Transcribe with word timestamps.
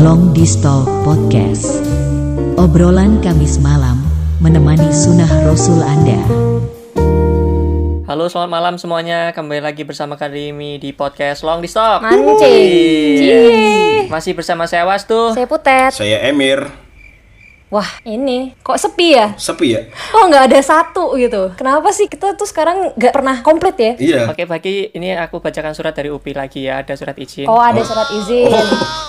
Long 0.00 0.32
Distal 0.32 0.88
Podcast 1.04 1.76
Obrolan 2.56 3.20
Kamis 3.20 3.60
malam 3.60 4.00
menemani 4.40 4.88
sunnah 4.88 5.28
Rasul 5.44 5.76
Anda 5.84 6.16
Halo, 8.08 8.32
selamat 8.32 8.48
malam 8.48 8.74
semuanya. 8.80 9.28
Kembali 9.36 9.60
lagi 9.60 9.84
bersama 9.84 10.16
kami 10.16 10.80
di 10.80 10.96
podcast 10.96 11.44
Long 11.44 11.60
di 11.60 11.68
Stop. 11.68 12.00
Mancing. 12.00 14.08
Masih 14.08 14.32
bersama 14.32 14.64
saya 14.64 14.88
Was 14.88 15.04
tuh. 15.04 15.36
Saya 15.36 15.44
Putet. 15.44 15.92
Saya 15.92 16.24
Emir. 16.26 16.89
Wah, 17.70 17.86
ini 18.02 18.50
kok 18.60 18.74
sepi 18.74 19.14
ya? 19.14 19.30
Sepi 19.38 19.70
ya? 19.70 19.86
Oh, 20.10 20.26
nggak 20.26 20.50
ada 20.50 20.58
satu 20.58 21.14
gitu. 21.14 21.54
Kenapa 21.54 21.94
sih 21.94 22.10
kita 22.10 22.34
tuh 22.34 22.42
sekarang 22.42 22.98
nggak 22.98 23.14
pernah 23.14 23.38
komplit 23.40 23.78
ya? 23.78 23.92
Iya. 23.94 24.20
Oke, 24.26 24.42
bagi 24.42 24.90
ini 24.90 25.14
aku 25.14 25.38
bacakan 25.38 25.70
surat 25.70 25.94
dari 25.94 26.10
UPI 26.10 26.34
lagi 26.34 26.66
ya. 26.66 26.82
Ada 26.82 26.98
surat 26.98 27.14
izin. 27.14 27.46
Oh, 27.46 27.62
ada 27.62 27.78
surat 27.80 28.10
izin. 28.10 28.50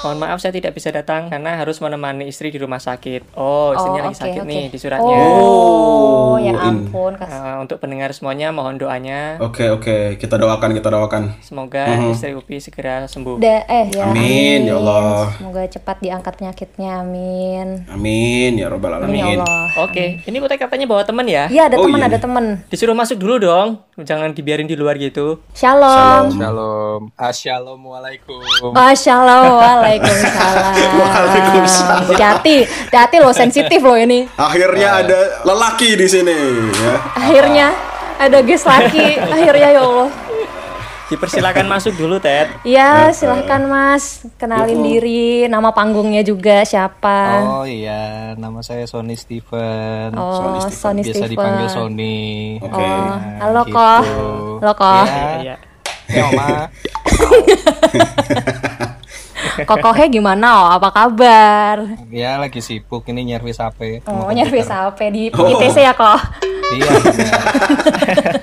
Mohon 0.06 0.18
maaf 0.20 0.38
saya 0.38 0.54
tidak 0.54 0.78
bisa 0.78 0.94
datang 0.94 1.34
karena 1.34 1.58
harus 1.58 1.82
menemani 1.82 2.30
istri 2.30 2.54
di 2.54 2.62
rumah 2.62 2.78
sakit. 2.78 3.34
Oh, 3.34 3.74
istrinya 3.74 4.06
lagi 4.06 4.14
oke, 4.14 4.22
sakit 4.22 4.42
oke. 4.42 4.50
nih 4.50 4.64
di 4.70 4.78
suratnya. 4.78 5.18
Oh, 5.26 6.38
ya 6.38 6.54
in. 6.54 6.86
ampun. 6.86 7.18
Kas- 7.18 7.30
Eh, 7.32 7.56
untuk 7.58 7.82
pendengar 7.82 8.14
semuanya 8.14 8.54
mohon 8.54 8.78
doanya. 8.78 9.42
Oke 9.42 9.74
oke, 9.74 10.22
kita 10.22 10.38
doakan 10.38 10.78
kita 10.78 10.94
doakan. 10.94 11.34
Semoga 11.42 11.90
istri 12.14 12.38
UPI 12.38 12.62
segera 12.62 13.10
sembuh. 13.10 13.42
Da 13.42 13.66
eh 13.66 13.90
ya. 13.90 14.06
Amin, 14.06 14.70
ya 14.70 14.78
Allah. 14.78 15.34
Semoga 15.34 15.66
cepat 15.66 15.98
diangkat 15.98 16.34
penyakitnya. 16.38 17.02
Amin. 17.02 17.90
Amin 17.90 18.51
ya 18.56 18.68
robbal 18.68 18.98
Amin 18.98 19.16
ya 19.16 19.26
alamin. 19.26 19.40
Allah. 19.40 19.68
Oke, 19.80 20.20
ini 20.22 20.38
Kutek 20.38 20.60
katanya 20.60 20.86
bawa 20.86 21.04
temen 21.04 21.26
ya? 21.26 21.46
Iya, 21.48 21.68
ada 21.68 21.76
Oh, 21.78 21.86
teman, 21.86 22.00
iya. 22.00 22.08
ada 22.08 22.18
teman. 22.18 22.46
Disuruh 22.68 22.92
masuk 22.92 23.16
dulu 23.16 23.36
dong. 23.38 23.68
Jangan 23.96 24.32
dibiarin 24.32 24.66
di 24.66 24.74
luar 24.74 24.96
gitu. 24.96 25.40
Shalom. 25.54 26.34
Shalom. 26.34 27.02
Assalamualaikum. 27.16 28.42
Oh, 28.66 28.94
shalom. 28.94 29.60
Waalaikumsalam. 29.60 30.74
Waalaikumsalam. 31.02 32.02
Hati, 32.14 32.58
hati 32.88 33.16
lo 33.18 33.32
sensitif 33.32 33.80
lo 33.80 33.96
ini. 33.96 34.26
Akhirnya 34.34 35.00
ada 35.00 35.20
lelaki 35.44 35.94
di 35.94 36.08
sini 36.08 36.38
ya. 36.72 36.94
Akhirnya 37.14 37.68
ada 38.18 38.38
guest 38.42 38.66
laki. 38.66 39.18
Akhirnya 39.18 39.70
ya 39.72 39.82
Allah. 39.82 40.10
Dipersilakan 41.12 41.68
masuk 41.68 41.92
dulu, 41.94 42.18
Ted. 42.18 42.48
Iya, 42.64 43.12
silahkan 43.12 43.60
Mas. 43.62 44.24
Kenalin 44.40 44.80
diri, 44.80 45.44
nama 45.46 45.70
panggungnya 45.70 46.24
juga 46.24 46.64
siapa. 46.64 47.44
Oh 47.44 47.66
iya, 47.68 48.32
nama 48.34 48.64
saya 48.64 48.88
Sony 48.88 49.20
Steven. 49.20 50.16
Oh, 50.16 50.64
Sony 50.72 51.04
Biasa 51.04 51.12
Steven. 51.20 51.30
dipanggil 51.30 51.68
Sony. 51.68 52.20
Oke. 52.58 52.80
Oh, 52.80 53.12
halo 53.44 53.62
gitu. 53.68 53.76
Koh. 53.76 54.02
Halo 54.64 54.74
Koh. 54.74 55.04
Ya, 55.04 55.24
Iya. 55.44 55.56
ya 56.08 56.24
Oma. 56.26 56.48
Kokohnya 59.68 60.08
gimana? 60.08 60.48
Oh, 60.58 60.70
apa 60.72 60.90
kabar? 60.90 61.76
Ya 62.08 62.40
lagi 62.40 62.64
sibuk 62.64 63.04
ini 63.06 63.28
nyervis 63.28 63.60
HP. 63.60 64.00
Oh, 64.06 64.32
nyervis. 64.32 64.66
HP 64.66 65.00
di 65.12 65.24
ITC 65.52 65.78
ya, 65.78 65.92
Koh? 65.92 66.18
Iya. 66.72 66.92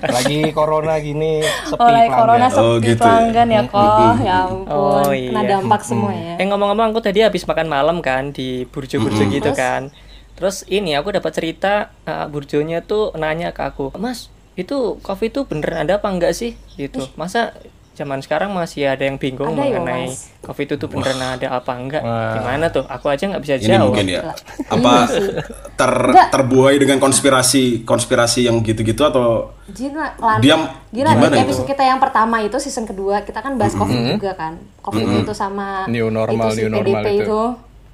lagi 0.08 0.38
corona 0.52 0.94
gini 0.98 1.40
sepi 1.40 1.80
Oleh 1.80 2.06
pelanggan. 2.06 2.18
corona 2.18 2.46
sepi 2.48 2.60
Oh, 2.62 2.76
gitu 2.78 2.92
ya. 2.94 3.00
pelanggan 3.00 3.48
ya, 3.48 3.62
Koh. 3.66 4.14
Ya 4.18 4.36
ampun. 4.44 4.68
Oh, 4.68 5.10
Kena 5.10 5.40
iya. 5.40 5.50
dampak 5.50 5.80
semua 5.82 6.12
ya. 6.12 6.34
Eh 6.36 6.44
ngomong-ngomong 6.44 6.92
aku 6.92 7.00
tadi 7.00 7.20
habis 7.20 7.42
makan 7.42 7.66
malam 7.66 7.96
kan 8.00 8.30
di 8.30 8.64
burjo-burjo 8.64 9.24
gitu 9.28 9.50
kan. 9.52 9.88
Terus 10.34 10.62
ini 10.68 10.94
aku 10.94 11.10
dapat 11.10 11.32
cerita 11.32 11.72
uh, 12.04 12.26
burjonya 12.26 12.80
tuh 12.80 13.10
nanya 13.14 13.50
ke 13.50 13.64
aku, 13.64 13.90
"Mas, 13.96 14.30
itu 14.54 15.00
Covid 15.00 15.30
tuh 15.32 15.44
beneran 15.44 15.82
ada 15.82 15.98
apa 15.98 16.06
enggak 16.06 16.30
sih?" 16.30 16.54
gitu. 16.74 17.10
Masa 17.14 17.56
zaman 17.98 18.18
sekarang 18.18 18.50
masih 18.50 18.86
ada 18.86 19.02
yang 19.02 19.16
bingung 19.16 19.50
Ada 19.50 19.58
ya, 19.58 19.74
mengenai 19.74 20.06
Mas. 20.06 20.30
Covid 20.40 20.64
itu 20.64 20.74
tuh 20.76 20.86
beneran 20.86 21.18
ada 21.18 21.48
apa 21.52 21.72
enggak? 21.74 22.00
Wah. 22.00 22.34
Gimana 22.34 22.66
tuh? 22.68 22.86
Aku 22.86 23.06
aja 23.06 23.26
nggak 23.26 23.42
bisa 23.42 23.54
Ini 23.56 23.66
jawab. 23.68 23.90
mungkin 23.90 24.06
ya. 24.06 24.22
Apa 24.68 24.92
ter 25.74 25.92
terbuai 26.30 26.76
dengan 26.76 26.98
konspirasi 26.98 27.82
konspirasi 27.82 28.46
yang 28.46 28.62
gitu-gitu 28.62 29.02
atau 29.02 29.50
lan- 30.16 30.38
Diam- 30.38 30.70
gila 30.88 31.10
gimana 31.12 31.34
itu? 31.34 31.44
episode 31.44 31.66
kita 31.66 31.82
yang 31.82 31.98
pertama 31.98 32.38
itu 32.38 32.56
season 32.56 32.82
kedua 32.84 33.20
kita 33.20 33.38
kan 33.38 33.54
bahas 33.54 33.74
covid 33.74 33.98
juga 34.14 34.32
kan 34.32 34.54
covid 34.80 35.04
itu 35.20 35.32
sama 35.32 35.84
New 35.84 36.08
normal, 36.08 36.48
itu 36.48 36.54
si 36.54 36.60
new 36.62 36.70
normal 36.72 37.02
PDP 37.02 37.08
itu. 37.18 37.40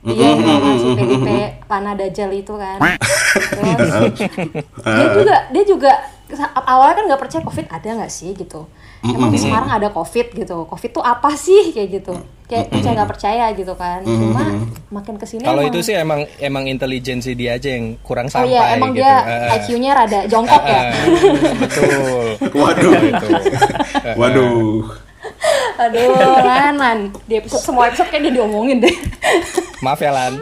itu 0.05 0.13
iya 0.15 0.31
sama 0.37 0.71
si 0.77 0.89
PDP 0.95 1.29
Lana 1.65 1.93
Dajjal 1.95 2.31
itu 2.31 2.55
kan 2.55 2.79
terus 3.75 4.19
dia 4.85 5.07
juga 5.11 5.37
dia 5.51 5.65
juga 5.67 5.93
awalnya 6.65 6.95
kan 6.97 7.05
nggak 7.07 7.21
percaya 7.21 7.43
covid 7.45 7.69
ada 7.69 7.89
nggak 8.01 8.09
sih 8.09 8.33
gitu 8.33 8.65
emang 9.05 9.29
di 9.29 9.37
Semarang 9.37 9.69
ada 9.69 9.93
covid 9.93 10.33
gitu 10.33 10.65
covid 10.65 10.91
tuh 10.91 11.05
apa 11.05 11.37
sih 11.37 11.71
kayak 11.71 12.01
gitu 12.01 12.17
kayak 12.45 12.73
saya 12.81 12.93
nggak 12.97 13.11
percaya 13.13 13.45
gitu 13.53 13.73
kan 13.73 14.05
cuma 14.05 14.43
makin 14.91 15.17
ke 15.17 15.25
sini 15.25 15.45
Kalau 15.45 15.61
emang- 15.61 15.73
itu 15.73 15.79
sih 15.81 15.93
emang 15.93 16.25
emang 16.39 16.65
intelijensi 16.65 17.33
dia 17.33 17.57
aja 17.57 17.73
yang 17.73 17.97
kurang 18.01 18.29
oh 18.29 18.33
sampai 18.33 18.53
iya 18.53 18.77
emang 18.77 18.93
gitu. 18.93 19.01
dia 19.01 19.13
eh. 19.25 19.57
IQ-nya 19.61 19.91
rada 19.93 20.21
jongkok 20.25 20.63
ya 20.65 20.83
Betul. 21.61 22.27
waduh. 22.61 22.93
Gitu. 22.97 23.27
Waduh. 24.21 24.85
Aduh, 25.75 26.13
Lan, 26.45 26.75
Lan. 26.77 26.99
Di 27.25 27.41
episode 27.41 27.65
semua 27.65 27.89
episode 27.89 28.07
kayak 28.07 28.29
dia 28.29 28.33
diomongin 28.37 28.79
deh. 28.79 28.93
Maaf 29.81 29.99
ya 29.99 30.13
Lan. 30.13 30.37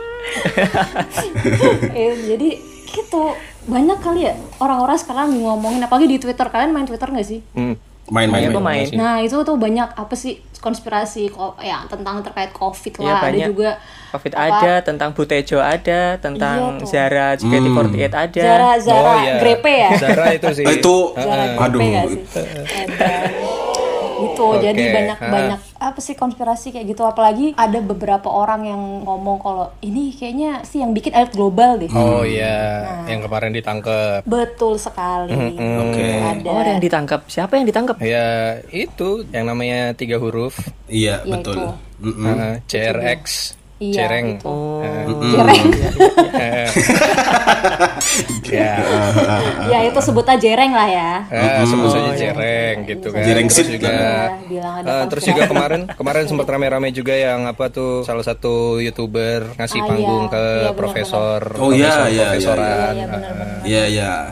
eh, 1.95 2.13
jadi 2.27 2.49
gitu. 2.91 3.23
Banyak 3.63 3.99
kali 3.99 4.21
ya 4.23 4.33
orang-orang 4.59 4.97
sekarang 4.97 5.29
ngomongin 5.37 5.81
apalagi 5.81 6.07
di 6.07 6.19
Twitter. 6.19 6.45
Kalian 6.45 6.71
main 6.71 6.85
Twitter 6.85 7.07
nggak 7.07 7.25
sih? 7.25 7.41
Hmm. 7.53 7.79
Main-main. 8.05 8.43
Iya, 8.43 8.51
aku 8.51 8.59
main. 8.61 8.83
main. 8.85 8.99
Nah, 8.99 9.17
itu 9.19 9.37
tuh 9.39 9.55
banyak 9.55 9.89
apa 9.89 10.13
sih 10.13 10.43
konspirasi 10.59 11.27
ko- 11.29 11.55
ya 11.57 11.87
tentang 11.87 12.19
terkait 12.21 12.51
Covid 12.51 12.93
Iya, 12.93 13.03
lah. 13.05 13.15
ada 13.17 13.25
banyak. 13.25 13.49
juga 13.49 13.71
Covid 14.11 14.33
apa, 14.33 14.47
ada, 14.53 14.73
tentang 14.81 15.11
Butejo 15.11 15.59
ada, 15.59 16.03
tentang 16.17 16.59
Iya. 16.77 16.85
Zara 16.85 17.27
JKT48 17.35 18.03
ada. 18.13 18.43
Zara 18.43 18.71
Zara 18.77 19.07
Oh, 19.09 19.17
iya. 19.17 19.35
Grepe 19.39 19.73
ya. 19.73 19.91
Zara 19.97 20.27
itu 20.31 20.49
sih. 20.53 20.67
Itu 20.69 21.15
Zara 21.15 21.45
Grepe 21.49 21.63
aduh. 21.63 21.81
nggak 21.81 22.07
sih? 22.09 22.21
Gitu, 24.23 24.45
Oke, 24.45 24.63
jadi 24.63 24.83
banyak 24.93 25.19
ha. 25.19 25.29
banyak 25.29 25.61
apa 25.83 25.99
sih 25.99 26.15
konspirasi 26.15 26.71
kayak 26.71 26.87
gitu 26.87 27.03
apalagi 27.03 27.53
ada 27.59 27.83
beberapa 27.83 28.31
orang 28.31 28.65
yang 28.65 28.83
ngomong 29.03 29.43
kalau 29.43 29.67
ini 29.81 30.15
kayaknya 30.15 30.63
sih 30.63 30.79
yang 30.79 30.95
bikin 30.95 31.11
elit 31.13 31.35
global 31.35 31.75
deh. 31.77 31.91
Oh 31.91 32.23
iya, 32.23 32.87
yang 33.11 33.21
kemarin 33.21 33.51
ditangkap. 33.51 34.23
Betul 34.23 34.79
sekali. 34.79 35.35
Oke. 35.59 36.07
Ada. 36.23 36.49
Oh, 36.49 36.63
yang 36.63 36.83
ditangkap. 36.83 37.21
Siapa 37.27 37.59
yang 37.59 37.67
ditangkap? 37.67 37.97
Ya 37.99 38.59
itu 38.71 39.27
yang 39.35 39.51
namanya 39.51 39.93
tiga 39.93 40.17
huruf, 40.23 40.59
Iya, 40.87 41.23
Ya, 41.25 41.29
betul. 41.29 41.57
itu. 41.59 41.67
Mm-mm. 42.03 42.27
uh, 42.27 42.55
CRX, 42.67 43.55
Iya, 43.83 43.95
cereng. 43.99 44.27
itu. 44.39 44.47
Oh. 44.47 44.79
Jereng. 45.27 45.67
Ya, 48.53 48.77
ya 49.67 49.79
itu 49.83 49.99
sebutnya 49.99 50.37
jereng 50.37 50.71
lah 50.71 50.85
ya. 50.85 51.13
eh, 51.27 51.65
sebut 51.65 51.89
saja 51.89 52.13
cereng 52.15 52.77
gitu 52.85 53.09
kan. 53.11 53.25
Jereng 53.25 53.47
Terus 53.49 53.59
sip 53.59 53.67
juga. 53.73 53.91
Ya, 54.47 54.71
eh, 54.79 55.05
terus 55.09 55.25
juga 55.25 55.43
kemarin 55.47 55.81
kemarin 55.91 56.25
sempat 56.27 56.47
rame-rame 56.47 56.93
juga 56.93 57.15
yang 57.15 57.49
apa 57.49 57.69
tuh 57.69 58.05
salah 58.05 58.23
satu 58.23 58.79
youtuber 58.79 59.57
ngasih 59.57 59.81
Ah, 59.81 59.87
panggung 59.89 60.23
iya. 60.23 60.31
ke 60.31 60.37
Iya, 60.37 60.53
benar-benar. 60.69 60.77
profesor, 60.77 61.41
Oh, 61.57 61.71
iya, 61.73 61.89
profesor, 61.89 62.07
iya, 62.07 62.13
iya, 62.13 62.27
profesoran, 62.29 62.93
Iya. 62.93 63.07
Iya, 63.63 63.85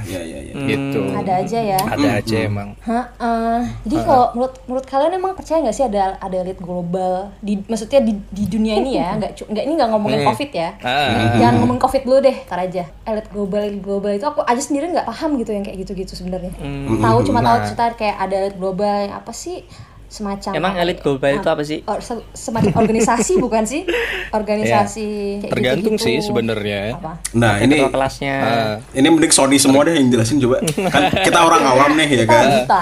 iya, 0.04 0.20
iya, 0.20 0.39
iya. 0.50 0.66
gitu. 0.76 1.00
Ada 1.14 1.32
aja 1.42 1.58
ya. 1.62 1.80
Ada 1.80 2.08
aja 2.20 2.36
emang. 2.42 2.68
Heeh. 2.82 3.58
Jadi 3.86 3.96
kalau 4.02 4.26
menurut 4.34 4.54
menurut 4.66 4.86
kalian 4.86 5.12
emang 5.16 5.32
percaya 5.34 5.58
nggak 5.62 5.76
sih 5.76 5.86
ada 5.86 6.16
ada 6.18 6.36
elit 6.42 6.58
global 6.58 7.30
di 7.40 7.60
maksudnya 7.66 8.00
di, 8.02 8.18
di 8.30 8.44
dunia 8.46 8.74
ini 8.78 8.98
ya 8.98 9.16
nggak 9.16 9.30
nggak 9.50 9.64
ini 9.64 9.72
nggak 9.76 9.90
ngomongin 9.90 10.20
covid 10.26 10.50
ya 10.50 10.70
Ah. 10.80 11.36
jangan 11.36 11.54
ngomongin 11.60 11.82
covid 11.82 12.02
dulu 12.06 12.18
deh 12.24 12.36
tar 12.46 12.60
aja 12.62 12.84
elit 13.04 13.26
global 13.28 13.60
elit 13.60 13.82
global 13.82 14.10
itu 14.10 14.26
aku 14.26 14.40
aja 14.42 14.62
sendiri 14.62 14.90
nggak 14.90 15.06
paham 15.06 15.36
gitu 15.36 15.50
yang 15.52 15.64
kayak 15.66 15.78
gitu-gitu 15.84 16.12
sebenarnya 16.16 16.52
tahu 17.00 17.18
cuma 17.26 17.40
tahu 17.42 17.58
cerita 17.68 17.84
kayak 17.94 18.16
ada 18.16 18.34
elit 18.46 18.56
global 18.56 18.88
yang 18.88 19.14
apa 19.14 19.32
sih 19.34 19.64
semacam 20.10 20.50
Emang 20.52 20.74
elit 20.74 20.98
ya? 20.98 21.02
global 21.02 21.30
itu 21.32 21.48
apa 21.48 21.62
sih? 21.62 21.78
Or- 21.86 22.02
se- 22.02 22.26
semacam 22.32 22.74
organisasi 22.76 23.38
bukan 23.46 23.62
sih 23.62 23.86
organisasi 24.30 25.08
kayak 25.38 25.50
Tergantung 25.50 25.94
gitu-gitu. 25.94 26.18
sih 26.18 26.26
sebenarnya. 26.26 26.98
Nah, 27.32 27.54
ini 27.58 27.78
Ketua 27.78 27.94
kelasnya. 27.94 28.34
Ah. 28.36 28.74
ini 28.90 29.06
mending 29.06 29.30
Sony 29.30 29.56
semua 29.56 29.82
deh 29.82 29.94
yang 29.94 30.10
jelasin 30.10 30.36
coba. 30.36 30.58
Kan 30.92 31.02
kita 31.22 31.38
orang 31.38 31.62
awam 31.64 31.90
nih 31.94 32.08
ya 32.10 32.24
kan. 32.26 32.46
kita 32.58 32.80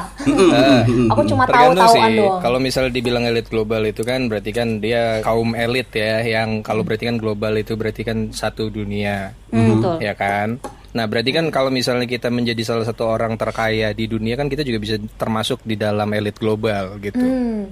aku 1.07 1.21
cuma 1.27 1.45
tahu 1.45 1.77
Tergantung 1.77 1.89
sih. 1.91 2.01
doang 2.17 2.41
Kalau 2.41 2.59
misalnya 2.59 2.91
dibilang 2.91 3.25
elit 3.25 3.47
global 3.47 3.85
itu 3.85 4.03
kan 4.03 4.25
berarti 4.25 4.51
kan 4.51 4.69
dia 4.79 5.21
kaum 5.21 5.53
elit 5.53 5.93
ya, 5.93 6.21
yang 6.23 6.63
kalau 6.63 6.81
berarti 6.81 7.05
kan 7.05 7.17
global 7.17 7.53
itu 7.55 7.75
berarti 7.75 8.03
kan 8.03 8.33
satu 8.33 8.69
dunia, 8.69 9.37
Hmm, 9.49 9.69
betul 9.75 9.97
ya 9.99 10.15
kan? 10.15 10.57
Nah 10.97 11.05
berarti 11.05 11.31
kan 11.37 11.53
kalau 11.53 11.69
misalnya 11.69 12.09
kita 12.09 12.33
menjadi 12.33 12.63
salah 12.65 12.85
satu 12.89 13.05
orang 13.05 13.37
terkaya 13.37 13.93
di 13.93 14.09
dunia 14.09 14.37
kan 14.41 14.49
kita 14.49 14.65
juga 14.65 14.79
bisa 14.81 14.95
termasuk 15.21 15.61
di 15.65 15.77
dalam 15.77 16.09
elit 16.13 16.41
global 16.41 16.97
gitu. 17.01 17.21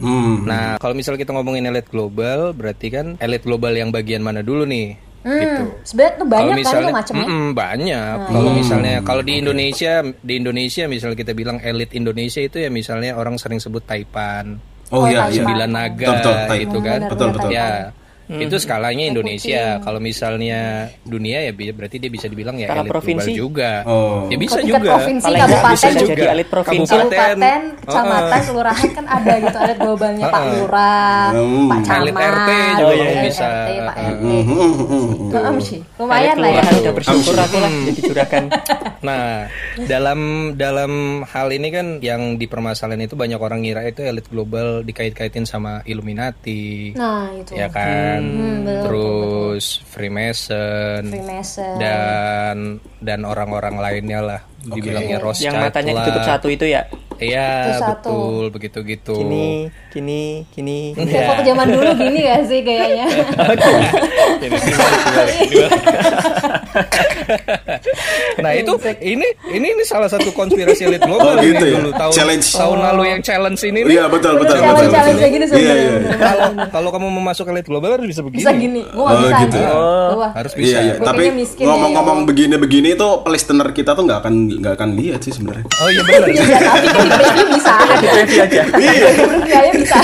Hmm. 0.00 0.44
Nah 0.44 0.76
kalau 0.76 0.92
misalnya 0.92 1.24
kita 1.24 1.32
ngomongin 1.32 1.64
elit 1.68 1.88
global, 1.88 2.52
berarti 2.52 2.86
kan 2.92 3.06
elit 3.20 3.42
global 3.44 3.72
yang 3.72 3.88
bagian 3.88 4.20
mana 4.20 4.44
dulu 4.44 4.68
nih? 4.68 5.08
Gitu. 5.26 5.62
sebenarnya 5.82 6.22
tuh 6.22 6.28
banyak 6.30 6.54
kan 6.54 6.60
misalnya, 6.62 6.86
tuh 6.86 6.94
macamnya 7.02 7.26
Mm-mm, 7.26 7.46
banyak. 7.50 8.16
Kalau 8.30 8.50
misalnya 8.54 8.94
kalau 9.02 9.22
di 9.26 9.34
Indonesia, 9.42 9.92
di 10.22 10.34
Indonesia 10.38 10.84
misalnya 10.86 11.16
kita 11.18 11.32
bilang 11.34 11.58
elit 11.66 11.90
Indonesia 11.98 12.38
itu 12.38 12.62
ya 12.62 12.70
misalnya 12.70 13.18
orang 13.18 13.34
sering 13.34 13.58
sebut 13.58 13.82
Taipan, 13.82 14.54
Oh 14.94 15.02
iya, 15.10 15.26
iya. 15.26 15.42
Sembilan 15.42 15.70
Naga 15.70 16.06
Betul, 16.14 16.34
betul, 16.34 16.56
gitu 16.62 16.78
kan. 16.78 17.00
Betul, 17.10 17.28
betul. 17.34 17.50
Ya. 17.50 17.90
Itu 18.28 18.56
skalanya 18.56 19.04
Indonesia. 19.06 19.78
Kalau 19.78 19.98
misalnya 19.98 20.60
dunia 21.02 21.42
ya 21.42 21.52
berarti 21.52 21.96
dia 21.96 22.08
bisa 22.08 22.26
dibilang 22.26 22.54
ya 22.54 22.70
elit 22.72 22.90
provinsi? 22.90 23.30
global 23.30 23.38
juga. 23.38 23.70
Oh. 23.84 24.26
Ya 24.26 24.36
bisa 24.36 24.58
tingkat 24.58 24.82
juga. 24.82 24.90
provinsi, 24.92 25.24
Paling 25.24 25.40
kabupaten 25.40 25.72
bisa 25.72 25.88
juga. 25.94 26.10
jadi 26.10 26.24
elit 26.32 26.48
provinsi. 26.48 26.90
Kabupaten, 26.90 27.60
kecamatan, 27.80 28.40
kelurahan 28.44 28.88
kan 28.92 29.04
ada 29.06 29.32
gitu, 29.38 29.56
ada 29.56 29.74
globalnya 29.76 30.26
Pak. 30.26 30.42
Lurah, 30.48 31.24
Hmm. 31.26 31.68
Pak 31.68 31.78
Camat, 31.82 32.02
Elit 32.02 32.16
RT 32.16 32.50
juga 32.76 32.92
elit 32.92 33.06
kamu 33.06 33.24
bisa. 33.24 33.46
RT, 33.46 33.70
Pak 33.78 33.94
Heeh. 33.96 34.06
RT. 34.06 34.22
Hmm, 34.26 34.42
hmm, 34.42 34.56
hmm, 34.56 34.86
hmm. 34.86 35.30
Heeh, 35.30 35.52
sih. 35.60 35.80
Elit 35.80 35.98
Lumayan 35.98 36.36
lah 36.36 36.48
ya. 36.48 36.52
kelurahan 36.56 36.74
udah 36.76 36.92
bersyukur 36.94 37.34
aku 37.36 37.56
lah 37.58 37.70
jadi 37.84 38.00
juragan. 38.02 38.44
Nah, 38.96 39.46
dalam 39.86 40.20
dalam 40.58 40.92
hal 41.22 41.48
ini 41.52 41.68
kan 41.70 41.86
yang 42.00 42.34
dipermasalahan 42.34 42.98
itu 42.98 43.14
banyak 43.14 43.38
orang 43.38 43.62
ngira 43.62 43.86
itu 43.86 44.02
elit 44.02 44.26
global 44.26 44.82
dikait-kaitin 44.82 45.46
sama 45.46 45.78
Illuminati. 45.86 46.90
Nah, 46.96 47.30
itu. 47.30 47.54
Ya 47.54 47.70
kan, 47.70 48.15
Hmm, 48.22 48.64
betul, 48.64 48.82
terus 48.86 49.64
Freemason, 49.88 51.02
Freemason. 51.08 51.74
dan 51.80 52.56
dan 53.02 53.20
orang-orang 53.24 53.76
lainnya 53.76 54.20
lah, 54.20 54.40
dibilangnya 54.62 55.18
Rothschild 55.18 55.52
Yang 55.52 55.64
matanya 55.68 55.92
lah. 55.92 56.04
ditutup 56.04 56.24
satu 56.24 56.48
itu 56.48 56.66
ya. 56.68 56.82
Iya, 57.16 57.80
betul, 57.80 58.52
begitu 58.52 58.84
gitu. 58.84 59.16
Gini, 59.24 59.72
gini, 59.88 60.44
gini. 60.52 60.92
Kayak 60.92 61.32
foto 61.32 61.42
zaman 61.48 61.66
dulu 61.72 61.90
gini 61.96 62.18
gak 62.28 62.44
sih 62.44 62.60
kayaknya? 62.60 63.08
nah 68.44 68.52
itu 68.52 68.72
ini 69.00 69.26
ini 69.48 69.66
ini 69.72 69.82
salah 69.82 70.06
satu 70.06 70.30
konspirasi 70.30 70.86
elit 70.86 71.02
global 71.02 71.24
Oh, 71.26 71.42
gitu 71.42 71.58
ya? 71.60 71.76
dulu 71.76 71.90
tahun 71.92 72.12
Challenge. 72.12 72.46
tahun 72.46 72.78
lalu 72.84 73.02
yang 73.08 73.20
challenge 73.20 73.60
ini 73.62 73.80
nih. 73.82 73.92
Iya 73.92 74.04
betul 74.06 74.32
betul 74.36 74.54
betul. 74.54 74.62
challenge-challenge 74.62 74.94
betul. 75.10 75.18
kayak 75.18 75.32
gini 75.32 75.42
Iya 75.42 75.50
sebenarnya. 75.50 75.74
iya. 75.76 76.16
Kalau 76.16 76.44
kalau 76.68 76.88
kamu 76.90 77.06
mau 77.10 77.24
masuk 77.24 77.44
elit 77.48 77.66
global 77.66 77.90
harus 77.92 78.06
bisa 78.06 78.20
begini. 78.20 78.40
Bisa 78.40 78.52
gini. 78.52 78.82
Gua 78.88 79.04
Oh, 79.04 79.16
bisa 79.16 79.26
gitu. 79.42 79.58
anjir. 79.58 79.66
Oh. 79.66 80.28
Harus 80.28 80.52
bisa. 80.54 80.66
Iya 80.66 80.78
iya. 80.80 80.94
Gua 80.94 81.06
Tapi 81.06 81.18
kayaknya 81.18 81.34
miskin 81.36 81.64
ya, 81.64 81.68
ngomong-ngomong 81.68 82.18
ya. 82.18 82.24
begini-begini 82.26 82.88
itu 82.94 83.08
listener 83.26 83.68
kita 83.70 83.90
tuh 83.92 84.02
nggak 84.04 84.18
akan 84.20 84.34
nggak 84.56 84.74
akan 84.74 84.90
lihat 84.94 85.20
sih 85.20 85.32
sebenarnya. 85.32 85.64
Oh 85.74 85.88
iya 85.88 86.02
benar. 86.02 86.28
Iya, 86.28 86.44
tapi 86.62 86.86
preview 86.88 87.46
bisa. 87.50 87.72
Aja. 87.76 88.62
Iya. 88.76 89.70
bisa. 89.74 89.98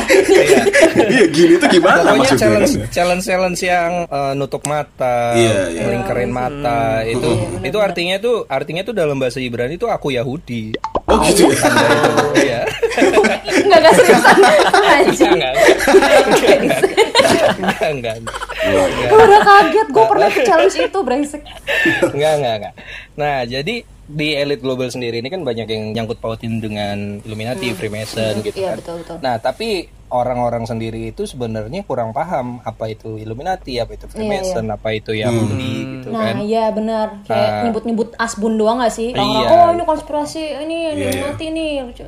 Iya 1.05 1.25
gini 1.29 1.55
tuh 1.57 1.69
gimana 1.71 2.09
maksudnya? 2.13 2.41
challenge 2.41 2.73
challenge 2.91 3.25
challenge 3.25 3.61
yang 3.63 3.91
eh, 4.07 4.33
nutup 4.35 4.63
mata, 4.65 5.35
Iya, 5.35 5.59
iya. 5.71 5.83
melingkarin 5.85 6.31
mata 6.31 6.62
itu 7.05 7.31
itu 7.63 7.79
artinya 7.79 8.17
tuh 8.17 8.47
artinya 8.47 8.83
tuh 8.83 8.95
dalam 8.95 9.17
bahasa 9.17 9.39
Ibrani 9.39 9.77
itu 9.77 9.87
aku 9.87 10.11
Yahudi. 10.11 10.75
Oh 11.11 11.19
gitu 11.25 11.51
ya. 11.51 11.59
Itu, 11.59 11.67
Iya. 12.39 12.61
Enggak 13.63 13.79
enggak 13.79 13.95
seriusan. 13.95 14.37
Enggak. 17.83 18.17
Gue 19.09 19.21
udah 19.21 19.41
kaget, 19.43 19.89
gue 19.91 20.05
pernah 20.07 20.29
ke 20.31 20.41
challenge 20.43 20.77
itu 20.79 20.99
brengsek. 21.03 21.43
Enggak, 22.13 22.33
enggak, 22.39 22.55
enggak. 22.61 22.75
Nah, 23.19 23.37
jadi 23.45 23.75
di 24.03 24.29
elit 24.37 24.61
global 24.61 24.89
sendiri 24.89 25.19
ini 25.19 25.29
kan 25.29 25.41
banyak 25.41 25.67
yang 25.67 25.85
nyangkut 25.95 26.19
pautin 26.21 26.61
dengan 26.61 27.23
Illuminati, 27.23 27.73
Freemason 27.73 28.45
gitu 28.45 28.61
Iya 28.61 28.75
kan. 28.75 28.79
betul 28.83 28.95
betul. 29.03 29.17
Nah, 29.23 29.35
tapi 29.39 29.89
orang-orang 30.13 30.63
sendiri 30.63 31.09
itu 31.09 31.25
sebenarnya 31.25 31.83
kurang 31.83 32.13
paham 32.13 32.61
apa 32.61 32.87
itu 32.87 33.17
Illuminati, 33.17 33.81
apa 33.81 33.97
itu 33.97 34.05
Freemason, 34.07 34.69
apa 34.69 34.93
itu 34.93 35.11
Yahudi 35.11 35.73
gitu 35.99 36.09
Nah 36.09 36.31
kan. 36.31 36.35
iya 36.39 36.69
benar 36.69 37.25
kayak 37.25 37.49
Nah. 37.49 37.63
nyebut-nyebut 37.65 38.09
asbun 38.15 38.55
doang 38.55 38.79
gak 38.79 38.93
sih? 38.93 39.11
Orang 39.11 39.29
Iya. 39.33 39.49
oh 39.49 39.69
ini 39.73 39.83
konspirasi 39.83 40.43
ini 40.61 40.77
Iya, 40.77 40.91
Illuminati 40.93 41.45
ini 41.47 41.65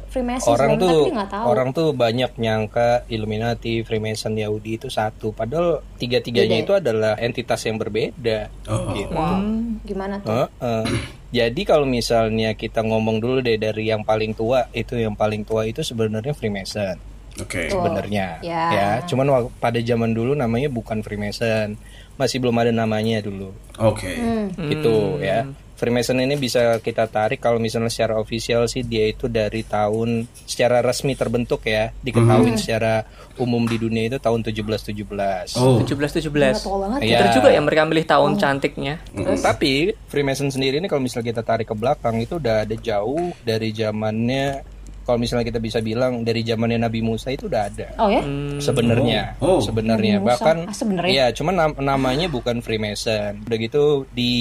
Freemason 0.06 0.50
Orang 0.50 0.70
tuh 0.76 1.08
tahu. 1.10 1.44
orang 1.44 1.68
tuh 1.72 1.88
banyak 1.90 2.36
nyangka 2.36 3.08
Illuminati, 3.08 3.80
Freemason, 3.80 4.36
Yahudi 4.36 4.76
itu 4.76 4.88
satu, 4.88 5.32
padahal 5.32 5.80
tiga-tiganya 5.96 6.60
itu 6.60 6.72
adalah 6.72 7.16
entitas 7.16 7.64
yang 7.64 7.80
berbeda. 7.80 8.52
Oh. 8.68 8.92
Gitu. 8.92 9.10
Hmm, 9.10 9.80
gimana 9.82 10.20
tuh? 10.20 10.28
Heeh. 10.60 10.84
Jadi 11.32 11.62
kalau 11.62 11.82
misalnya 11.82 12.52
kita 12.52 12.80
ngomong 12.80 13.18
dulu 13.18 13.40
deh 13.40 13.56
dari 13.56 13.88
yang 13.88 14.04
paling 14.04 14.32
tua 14.32 14.68
itu 14.70 14.94
yang 14.94 15.16
paling 15.16 15.42
tua 15.42 15.64
itu 15.64 15.80
sebenarnya 15.80 16.30
Freemason 16.30 16.94
Oke. 17.42 17.66
Tuh. 17.66 17.80
sebenarnya 17.80 18.38
Ya. 18.44 18.64
ya. 18.70 18.88
Cuman 19.06 19.50
pada 19.58 19.78
zaman 19.82 20.14
dulu 20.14 20.38
namanya 20.38 20.70
bukan 20.70 21.02
Freemason, 21.02 21.74
masih 22.14 22.38
belum 22.38 22.54
ada 22.62 22.70
namanya 22.70 23.22
dulu. 23.24 23.50
Oke. 23.82 24.14
Hmm. 24.14 24.54
Gitu 24.70 25.18
ya. 25.18 25.46
Freemason 25.74 26.22
ini 26.22 26.38
bisa 26.38 26.78
kita 26.78 27.10
tarik 27.10 27.42
kalau 27.42 27.58
misalnya 27.58 27.90
secara 27.90 28.14
ofisial 28.22 28.70
sih 28.70 28.86
dia 28.86 29.10
itu 29.10 29.26
dari 29.26 29.66
tahun 29.66 30.22
secara 30.46 30.78
resmi 30.78 31.18
terbentuk 31.18 31.66
ya, 31.66 31.90
diketahui 31.98 32.54
secara 32.54 33.02
umum 33.42 33.66
di 33.66 33.82
dunia 33.82 34.06
itu 34.06 34.22
tahun 34.22 34.46
1717. 34.46 35.58
Oh. 35.58 35.82
17 35.82 36.22
17. 36.22 36.30
Nggak 36.30 36.62
tahu 36.62 36.78
banget. 36.78 36.98
Iya. 37.02 37.18
Pinter 37.18 37.28
juga 37.34 37.48
ya 37.50 37.60
mereka 37.60 37.82
milih 37.90 38.06
tahun 38.06 38.30
cantiknya. 38.38 38.94
Mm, 39.18 39.42
Tapi 39.42 39.72
Freemason 40.06 40.48
sendiri 40.54 40.78
ini 40.78 40.86
kalau 40.86 41.02
misalnya 41.02 41.34
kita 41.34 41.42
tarik 41.42 41.66
ke 41.66 41.74
belakang 41.74 42.22
itu 42.22 42.38
udah 42.38 42.62
ada 42.62 42.76
jauh 42.78 43.34
dari 43.42 43.74
zamannya 43.74 44.62
kalau 45.04 45.16
misalnya 45.16 45.44
kita 45.44 45.56
bisa 45.58 45.78
bilang 45.78 46.20
dari 46.20 46.40
zamannya 46.40 46.80
Nabi 46.80 47.00
Musa 47.00 47.28
itu 47.28 47.44
udah 47.44 47.62
ada. 47.64 47.88
Oh 47.96 48.08
ya? 48.08 48.24
Sebenarnya, 48.58 49.36
Oh. 49.38 49.56
Oh. 49.56 49.60
sebenarnya 49.60 50.18
bahkan 50.18 50.64
Ah, 50.64 50.72
sebenarnya? 50.72 51.12
Iya, 51.12 51.26
cuman 51.30 51.54
nam- 51.54 51.78
namanya 51.78 52.26
bukan 52.26 52.58
Freemason. 52.58 53.44
Udah 53.44 53.58
gitu 53.58 53.84
di 54.10 54.32